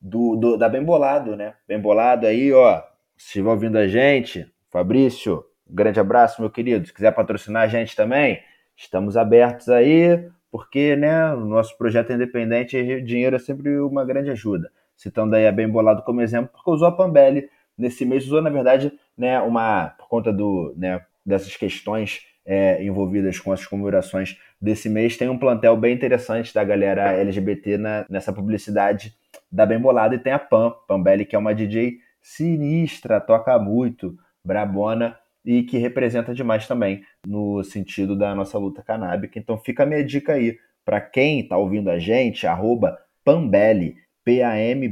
[0.00, 1.54] do, do, da Bem Bolado, né?
[1.66, 2.82] Bem Bolado aí, ó.
[3.16, 6.86] Se estiver ouvindo a gente, Fabrício, um grande abraço, meu querido.
[6.86, 8.40] Se quiser patrocinar a gente também,
[8.76, 14.30] estamos abertos aí, porque né, o nosso projeto é independente dinheiro é sempre uma grande
[14.30, 14.70] ajuda.
[14.96, 18.50] Citando aí a Bem Bolado como exemplo, porque usou a Pambelli nesse mês, usou, na
[18.50, 24.88] verdade, né, uma, por conta do, né, dessas questões é, envolvidas com as comemorações desse
[24.88, 29.14] mês, tem um plantel bem interessante da galera LGBT na, nessa publicidade
[29.50, 34.16] da Bem Bolado e tem a Pam, Pambelli, que é uma DJ sinistra, toca muito,
[34.44, 39.38] brabona, e que representa demais também no sentido da nossa luta canábica.
[39.38, 44.90] Então fica a minha dica aí para quem está ouvindo a gente, arroba Pambelli, P-A-M-B-E-L-L-I,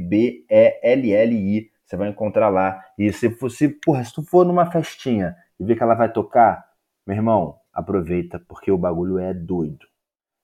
[1.85, 2.83] você vai encontrar lá.
[2.97, 6.65] E se, se, porra, se tu for numa festinha e ver que ela vai tocar,
[7.05, 9.85] meu irmão, aproveita, porque o bagulho é doido.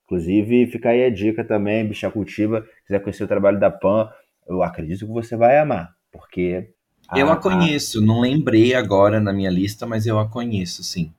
[0.06, 4.10] Inclusive, fica aí a dica também, bicha cultiva, quiser conhecer o trabalho da Pan,
[4.48, 6.70] eu acredito que você vai amar, porque
[7.16, 11.14] eu a conheço, não lembrei agora na minha lista, mas eu a conheço, sim.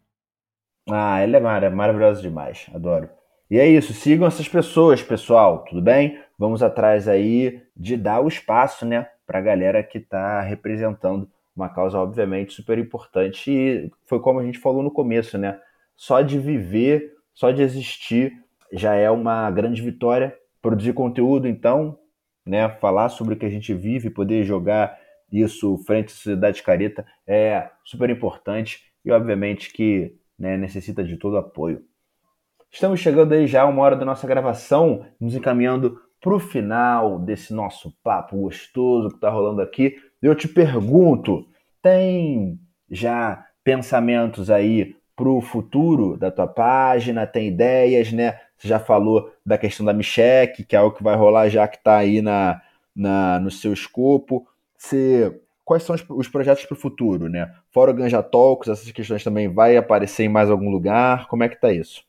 [0.89, 3.09] Ah, ela é mar maravilhosa demais, adoro.
[3.51, 6.19] E é isso, sigam essas pessoas, pessoal, tudo bem?
[6.39, 11.69] Vamos atrás aí de dar o espaço, né, para a galera que está representando uma
[11.69, 13.51] causa, obviamente, super importante.
[13.51, 15.59] E foi como a gente falou no começo, né?
[15.97, 18.44] Só de viver, só de existir,
[18.75, 20.37] já é uma grande vitória.
[20.61, 21.99] Produzir conteúdo, então,
[22.45, 22.69] né?
[22.69, 24.99] Falar sobre o que a gente vive, poder jogar
[25.31, 31.37] isso frente à sociedade careta é super importante e obviamente que né, necessita de todo
[31.37, 31.83] apoio.
[32.71, 37.19] Estamos chegando aí já a uma hora da nossa gravação, nos encaminhando para o final
[37.19, 39.97] desse nosso papo gostoso que está rolando aqui.
[40.21, 41.47] Eu te pergunto,
[41.83, 42.59] tem
[42.91, 47.27] já pensamentos aí para o futuro da tua página?
[47.27, 48.41] Tem ideias, né?
[48.65, 51.77] Você já falou da questão da Micheque, que é algo que vai rolar já que
[51.77, 52.63] está aí na,
[52.97, 54.49] na, no seu escopo.
[54.75, 57.55] Você, quais são os, os projetos para o futuro, né?
[57.71, 61.29] Fora o Ganja Talks, essas questões também vai aparecer em mais algum lugar?
[61.29, 62.05] Como é que tá isso?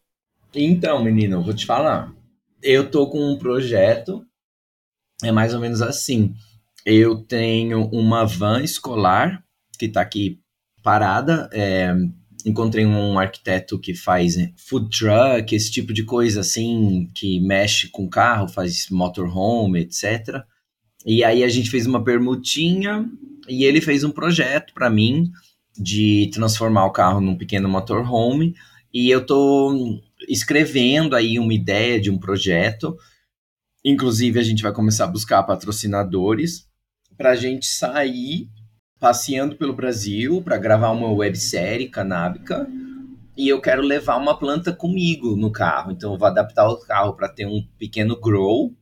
[0.53, 2.14] Então, menino, vou te falar.
[2.64, 4.26] Eu tô com um projeto,
[5.22, 6.34] é mais ou menos assim.
[6.86, 9.43] Eu tenho uma van escolar
[9.78, 10.39] que está aqui
[10.82, 11.49] parada.
[11.51, 11.93] É,
[12.46, 18.08] encontrei um arquiteto que faz food truck, esse tipo de coisa assim, que mexe com
[18.08, 20.43] carro, faz motorhome, etc.
[21.06, 23.10] E aí a gente fez uma permutinha
[23.50, 25.32] e ele fez um projeto para mim
[25.78, 28.56] de transformar o carro num pequeno motorhome.
[28.93, 32.96] E eu tô escrevendo aí uma ideia de um projeto.
[33.84, 36.68] Inclusive, a gente vai começar a buscar patrocinadores
[37.18, 38.50] para a gente sair
[39.00, 42.68] passeando pelo Brasil para gravar uma websérie canábica.
[43.38, 45.91] E eu quero levar uma planta comigo no carro.
[45.91, 48.74] Então, eu vou adaptar o carro para ter um pequeno grow.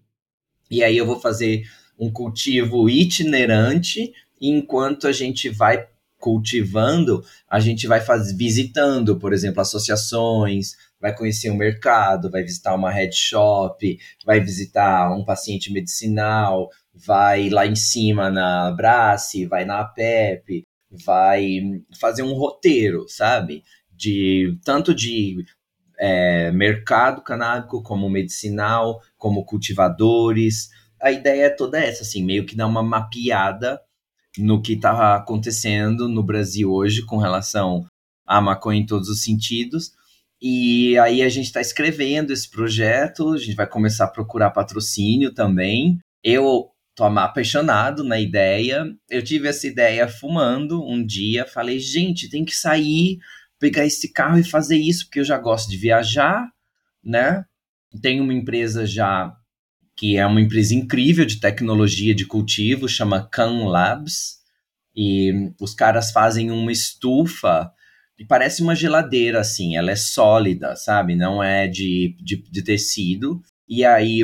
[0.69, 1.63] E aí, eu vou fazer
[1.97, 4.13] um cultivo itinerante.
[4.39, 5.87] Enquanto a gente vai
[6.19, 12.73] cultivando, a gente vai faz, visitando, por exemplo, associações, vai conhecer o mercado, vai visitar
[12.75, 19.65] uma head shop, vai visitar um paciente medicinal, vai lá em cima na Brace, vai
[19.65, 20.63] na APEP,
[21.05, 21.59] vai
[21.99, 23.63] fazer um roteiro, sabe?
[23.91, 25.43] De tanto de
[25.99, 30.69] é, mercado canábico, como medicinal, como cultivadores.
[31.01, 33.79] A ideia é toda essa, assim, meio que dar uma mapeada
[34.37, 37.85] no que está acontecendo no Brasil hoje com relação
[38.25, 39.91] à maconha em todos os sentidos.
[40.41, 45.33] E aí a gente está escrevendo esse projeto, a gente vai começar a procurar patrocínio
[45.33, 45.99] também.
[46.23, 48.85] Eu tô apaixonado na ideia.
[49.09, 53.19] Eu tive essa ideia fumando um dia, falei, gente, tem que sair,
[53.59, 56.47] pegar esse carro e fazer isso, porque eu já gosto de viajar,
[57.03, 57.45] né?
[58.01, 59.35] Tenho uma empresa já
[59.95, 64.39] que é uma empresa incrível de tecnologia de cultivo, chama Can Labs,
[64.95, 67.71] e os caras fazem uma estufa
[68.17, 71.15] e parece uma geladeira, assim, ela é sólida, sabe?
[71.15, 73.41] Não é de, de, de tecido.
[73.67, 74.21] E aí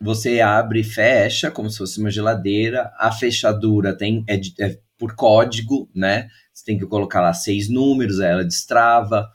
[0.00, 2.92] você abre e fecha como se fosse uma geladeira.
[2.98, 6.28] A fechadura tem é, de, é por código, né?
[6.52, 9.28] Você tem que colocar lá seis números, ela destrava.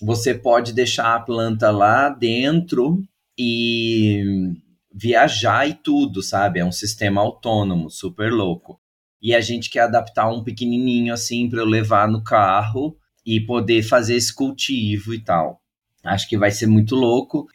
[0.00, 3.02] Você pode deixar a planta lá dentro
[3.36, 4.54] e
[4.92, 6.60] viajar e tudo, sabe?
[6.60, 8.80] É um sistema autônomo, super louco.
[9.20, 12.96] E a gente quer adaptar um pequenininho assim para eu levar no carro
[13.26, 15.60] e poder fazer esse cultivo e tal.
[16.04, 17.46] Acho que vai ser muito louco.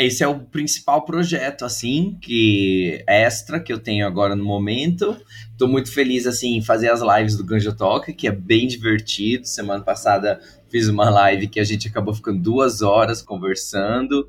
[0.00, 5.14] Esse é o principal projeto, assim, que extra que eu tenho agora no momento.
[5.52, 9.46] Estou muito feliz, assim, em fazer as lives do Ganja Talk, que é bem divertido.
[9.46, 10.40] Semana passada
[10.70, 14.26] fiz uma live que a gente acabou ficando duas horas conversando.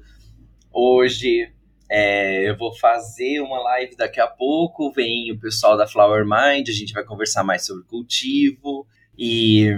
[0.74, 1.50] Hoje
[1.90, 6.68] é, eu vou fazer uma live daqui a pouco, vem o pessoal da Flower Mind,
[6.68, 8.86] a gente vai conversar mais sobre cultivo
[9.18, 9.70] e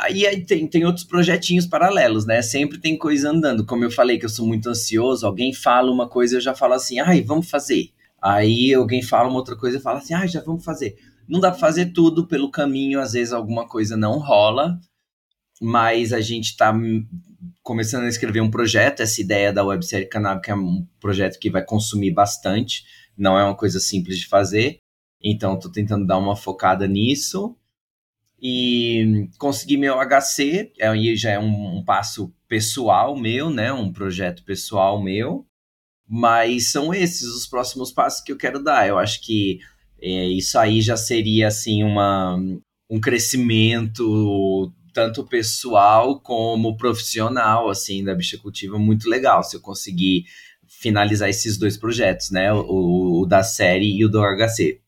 [0.00, 2.42] aí, tem, tem outros projetinhos paralelos, né?
[2.42, 3.64] Sempre tem coisa andando.
[3.64, 6.74] Como eu falei que eu sou muito ansioso, alguém fala uma coisa eu já falo
[6.74, 7.90] assim, ai, vamos fazer.
[8.20, 10.96] Aí alguém fala uma outra coisa e fala assim, ai, já vamos fazer.
[11.28, 14.78] Não dá pra fazer tudo pelo caminho, às vezes alguma coisa não rola,
[15.60, 16.74] mas a gente tá
[17.62, 19.00] começando a escrever um projeto.
[19.00, 22.84] Essa ideia da websérie canábica é um projeto que vai consumir bastante,
[23.16, 24.80] não é uma coisa simples de fazer.
[25.22, 27.54] Então, estou tentando dar uma focada nisso.
[28.42, 33.72] E conseguir meu HC, aí já é um, um passo pessoal meu, né?
[33.72, 35.46] Um projeto pessoal meu.
[36.08, 38.88] Mas são esses os próximos passos que eu quero dar.
[38.88, 39.60] Eu acho que
[40.00, 42.36] é, isso aí já seria assim uma,
[42.90, 50.24] um crescimento tanto pessoal como profissional, assim, da bicha cultiva, muito legal se eu conseguir
[50.66, 52.52] finalizar esses dois projetos, né?
[52.52, 54.80] O, o da série e o do HC.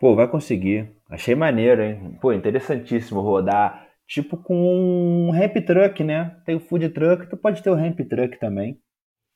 [0.00, 0.93] Pô, vai conseguir.
[1.08, 2.18] Achei maneiro, hein?
[2.20, 3.86] Pô, interessantíssimo rodar.
[4.06, 6.36] Tipo com um ramp truck, né?
[6.44, 8.78] Tem o food truck, tu pode ter o ramp truck também.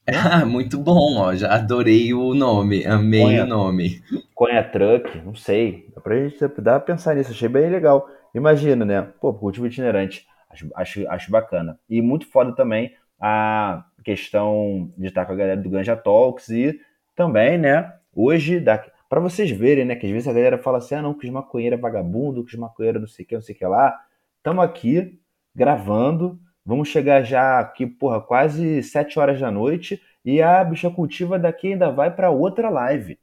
[0.10, 1.34] Ah, muito bom, ó.
[1.34, 4.02] Já adorei o nome, amei Conha, o nome.
[4.34, 5.86] Conha Truck, não sei.
[5.94, 8.08] Dá pra gente dar pra pensar nisso, achei bem legal.
[8.34, 9.02] Imagina, né?
[9.20, 10.26] Pô, cultivo itinerante.
[10.50, 11.78] Acho, acho, acho bacana.
[11.90, 16.80] E muito foda também a questão de estar com a galera do Ganja Talks e
[17.14, 17.92] também, né?
[18.14, 18.60] Hoje,
[19.08, 19.96] para vocês verem, né?
[19.96, 22.54] Que às vezes a galera fala assim: ah, não, que os maconheiros é vagabundo, que
[22.54, 23.98] os maconheiros não sei o que, não sei o que lá.
[24.36, 25.18] Estamos aqui
[25.54, 26.38] gravando.
[26.64, 30.00] Vamos chegar já aqui, porra, quase 7 horas da noite.
[30.22, 33.18] E a bicha cultiva daqui ainda vai para outra live.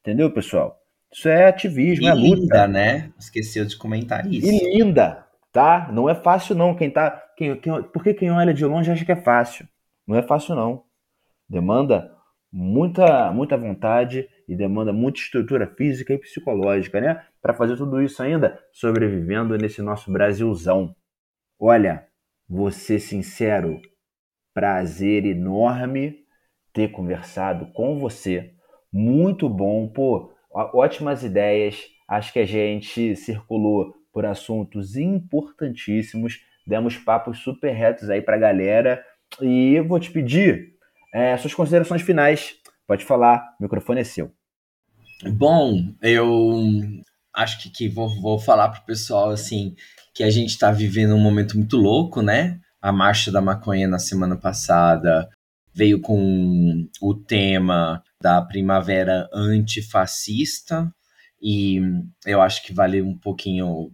[0.00, 0.80] Entendeu, pessoal?
[1.12, 2.36] Isso é ativismo, e é luta.
[2.36, 3.12] linda, né?
[3.18, 4.46] Esqueceu de comentar isso.
[4.46, 5.90] E linda, tá?
[5.92, 6.74] Não é fácil não.
[6.76, 9.66] Quem tá, quem, quem, porque quem olha de longe acha que é fácil.
[10.06, 10.84] Não é fácil não.
[11.48, 12.12] demanda
[12.52, 17.24] muita, muita vontade e demanda muita estrutura física e psicológica, né?
[17.42, 20.94] Para fazer tudo isso ainda sobrevivendo nesse nosso Brasilzão.
[21.58, 22.06] Olha,
[22.70, 23.80] ser sincero,
[24.54, 26.24] prazer enorme
[26.72, 28.52] ter conversado com você.
[28.92, 31.82] Muito bom, pô, ótimas ideias.
[32.08, 38.38] Acho que a gente circulou por assuntos importantíssimos, demos papos super retos aí para a
[38.38, 39.04] galera.
[39.40, 40.74] E eu vou te pedir
[41.12, 42.54] é, suas considerações finais.
[42.86, 44.35] Pode falar, o microfone é seu.
[45.24, 46.62] Bom, eu
[47.34, 49.74] acho que, que vou, vou falar pro pessoal assim
[50.14, 52.60] que a gente está vivendo um momento muito louco, né?
[52.80, 55.28] A marcha da maconha na semana passada
[55.74, 60.90] veio com o tema da primavera antifascista
[61.40, 61.80] e
[62.24, 63.92] eu acho que vale um pouquinho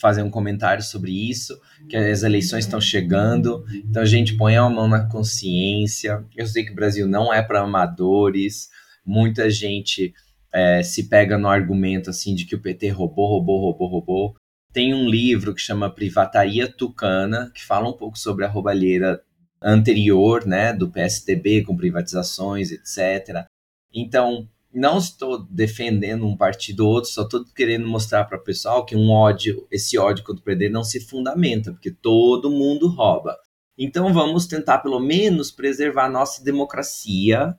[0.00, 4.68] fazer um comentário sobre isso, que as eleições estão chegando, então a gente põe a
[4.70, 6.24] mão na consciência.
[6.34, 8.70] Eu sei que o Brasil não é para amadores,
[9.04, 10.14] muita gente
[10.52, 14.36] é, se pega no argumento assim de que o PT roubou, roubou, roubou, roubou.
[14.72, 19.22] Tem um livro que chama Privataria Tucana, que fala um pouco sobre a roubalheira
[19.62, 23.46] anterior, né, do PSDB com privatizações, etc.
[23.94, 28.84] Então, não estou defendendo um partido ou outro, só estou querendo mostrar para o pessoal
[28.86, 33.36] que um ódio, esse ódio contra o PT não se fundamenta, porque todo mundo rouba.
[33.76, 37.54] Então vamos tentar pelo menos preservar a nossa democracia.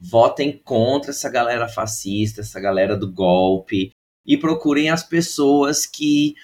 [0.00, 3.90] Votem contra essa galera fascista, essa galera do golpe
[4.26, 6.34] e procurem as pessoas que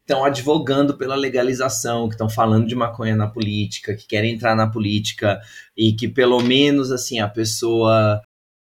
[0.00, 4.70] estão advogando pela legalização, que estão falando de maconha na política, que querem entrar na
[4.70, 5.40] política
[5.76, 8.22] e que pelo menos assim a pessoa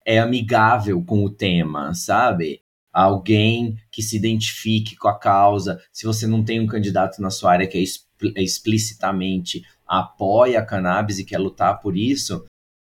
[0.06, 2.62] é amigável com o tema, sabe?
[2.92, 5.82] Alguém que se identifique com a causa.
[5.94, 7.84] Se você não tem um candidato na sua área que é,
[8.36, 12.46] é explicitamente apoia a cannabis e quer lutar por isso,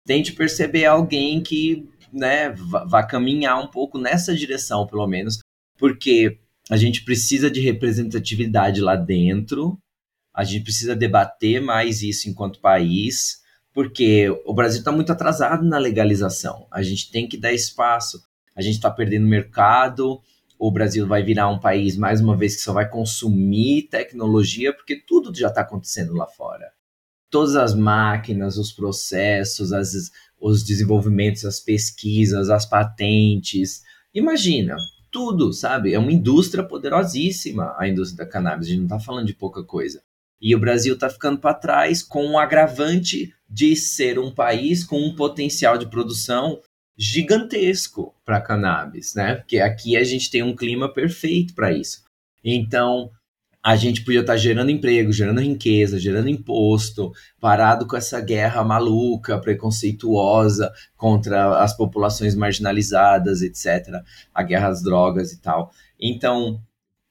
[0.06, 5.38] tente perceber alguém que né, vá caminhar um pouco nessa direção, pelo menos,
[5.78, 6.38] porque
[6.68, 9.78] a gente precisa de representatividade lá dentro,
[10.34, 13.40] a gente precisa debater mais isso enquanto país,
[13.72, 16.66] porque o Brasil está muito atrasado na legalização.
[16.70, 18.22] A gente tem que dar espaço.
[18.54, 20.20] A gente está perdendo mercado.
[20.58, 24.96] O Brasil vai virar um país, mais uma vez, que só vai consumir tecnologia, porque
[24.96, 26.70] tudo já está acontecendo lá fora.
[27.30, 30.10] Todas as máquinas, os processos, as,
[30.40, 33.82] os desenvolvimentos, as pesquisas, as patentes.
[34.12, 34.76] Imagina,
[35.10, 35.94] tudo, sabe?
[35.94, 38.66] É uma indústria poderosíssima, a indústria da cannabis.
[38.66, 40.02] A gente não está falando de pouca coisa.
[40.40, 44.98] E o Brasil está ficando para trás com um agravante de ser um país com
[44.98, 46.60] um potencial de produção
[46.96, 49.34] gigantesco para cannabis, né?
[49.34, 52.02] Porque aqui a gente tem um clima perfeito para isso.
[52.42, 53.10] Então,
[53.62, 58.64] a gente podia estar tá gerando emprego, gerando riqueza, gerando imposto, parado com essa guerra
[58.64, 64.02] maluca, preconceituosa contra as populações marginalizadas, etc.
[64.34, 65.72] A guerra às drogas e tal.
[66.00, 66.60] Então,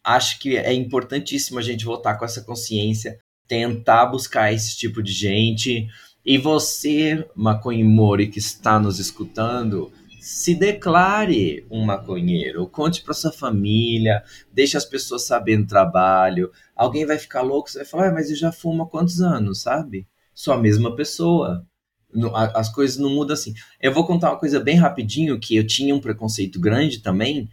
[0.04, 5.12] acho que é importantíssimo a gente voltar com essa consciência, tentar buscar esse tipo de
[5.12, 5.88] gente,
[6.26, 14.24] e você, maconhimori que está nos escutando, se declare um maconheiro, conte para sua família,
[14.52, 16.52] deixe as pessoas sabendo o trabalho.
[16.76, 19.62] Alguém vai ficar louco, você vai falar, ah, mas eu já fumo há quantos anos,
[19.62, 20.08] sabe?
[20.34, 21.66] Sou a mesma pessoa.
[22.54, 23.54] As coisas não mudam assim.
[23.80, 27.50] Eu vou contar uma coisa bem rapidinho, que eu tinha um preconceito grande também.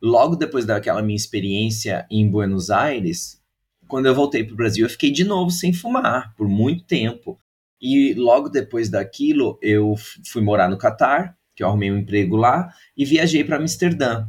[0.00, 3.40] Logo depois daquela minha experiência em Buenos Aires,
[3.86, 7.38] quando eu voltei para o Brasil, eu fiquei de novo sem fumar por muito tempo.
[7.80, 9.94] E logo depois daquilo, eu
[10.26, 14.24] fui morar no Catar, que eu arrumei um emprego lá, e viajei para Amsterdã.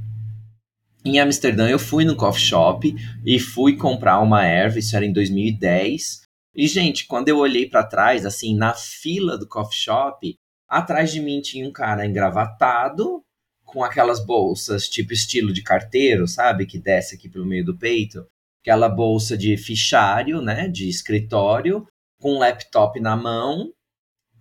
[1.06, 5.14] Em Amsterdã, eu fui no coffee shop e fui comprar uma erva, isso era em
[5.14, 6.24] 2010.
[6.56, 10.36] E, gente, quando eu olhei para trás, assim, na fila do coffee shop,
[10.68, 13.22] atrás de mim tinha um cara engravatado,
[13.64, 16.66] com aquelas bolsas tipo estilo de carteiro, sabe?
[16.66, 18.26] Que desce aqui pelo meio do peito.
[18.64, 20.68] Aquela bolsa de fichário, né?
[20.68, 21.86] De escritório,
[22.20, 23.72] com um laptop na mão.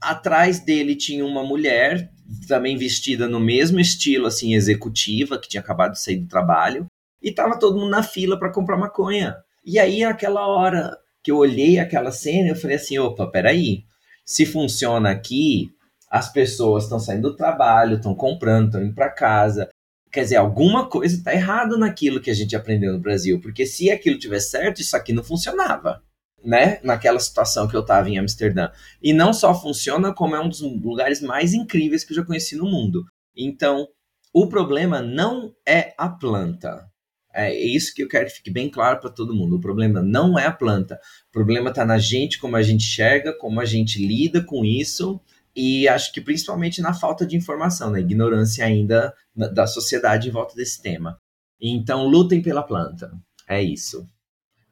[0.00, 2.10] Atrás dele tinha uma mulher,
[2.46, 6.86] também vestida no mesmo estilo, assim, executiva, que tinha acabado de sair do trabalho.
[7.22, 9.36] E tava todo mundo na fila para comprar maconha.
[9.64, 13.84] E aí, naquela hora que eu olhei aquela cena, eu falei assim: opa, peraí.
[14.24, 15.70] Se funciona aqui,
[16.10, 19.68] as pessoas estão saindo do trabalho, estão comprando, estão indo para casa.
[20.12, 23.90] Quer dizer, alguma coisa está errada naquilo que a gente aprendeu no Brasil, porque se
[23.90, 26.02] aquilo tiver certo, isso aqui não funcionava
[26.44, 28.70] né, naquela situação que eu estava em Amsterdã.
[29.02, 32.56] E não só funciona, como é um dos lugares mais incríveis que eu já conheci
[32.56, 33.04] no mundo.
[33.36, 33.88] Então,
[34.32, 36.86] o problema não é a planta.
[37.34, 39.56] É isso que eu quero que fique bem claro para todo mundo.
[39.56, 40.98] O problema não é a planta.
[41.28, 45.20] O problema está na gente, como a gente enxerga, como a gente lida com isso
[45.54, 50.54] e acho que principalmente na falta de informação, na ignorância ainda da sociedade em volta
[50.54, 51.18] desse tema.
[51.60, 53.10] Então, lutem pela planta.
[53.48, 54.06] É isso.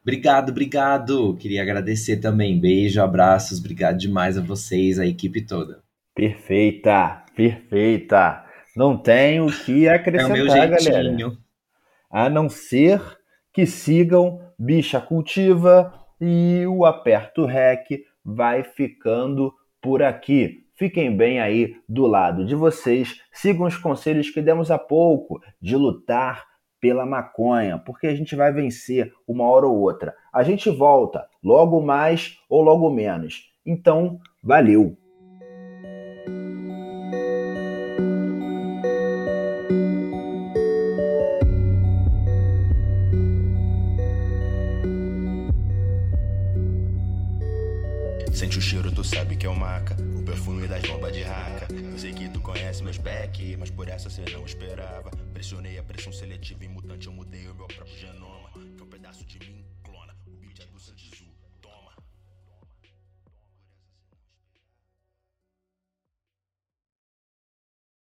[0.07, 1.35] Obrigado, obrigado.
[1.35, 2.57] Queria agradecer também.
[2.57, 3.59] Beijo, abraços.
[3.59, 5.83] Obrigado demais a vocês, a equipe toda.
[6.15, 8.45] Perfeita, perfeita.
[8.73, 11.37] Não tenho o que acrescentar, é o galera.
[12.09, 13.01] A não ser
[13.51, 17.85] que sigam Bicha Cultiva e o Aperto Rec
[18.23, 20.63] vai ficando por aqui.
[20.75, 23.19] Fiquem bem aí do lado de vocês.
[23.33, 26.45] Sigam os conselhos que demos há pouco de lutar
[26.79, 30.15] pela maconha, porque a gente vai vencer uma hora ou outra.
[30.31, 33.51] A gente volta logo mais ou logo menos.
[33.65, 34.97] Então, valeu!
[48.37, 49.97] Sente o cheiro, tu sabe que é o maca.
[50.15, 51.67] O perfume das bombas de raca.
[51.73, 55.09] Eu sei que tu conhece meus back, mas por essa cê não esperava.
[55.37, 58.26] Pressionei a pressão seletiva e mutante, eu mudei o meu próprio genoma.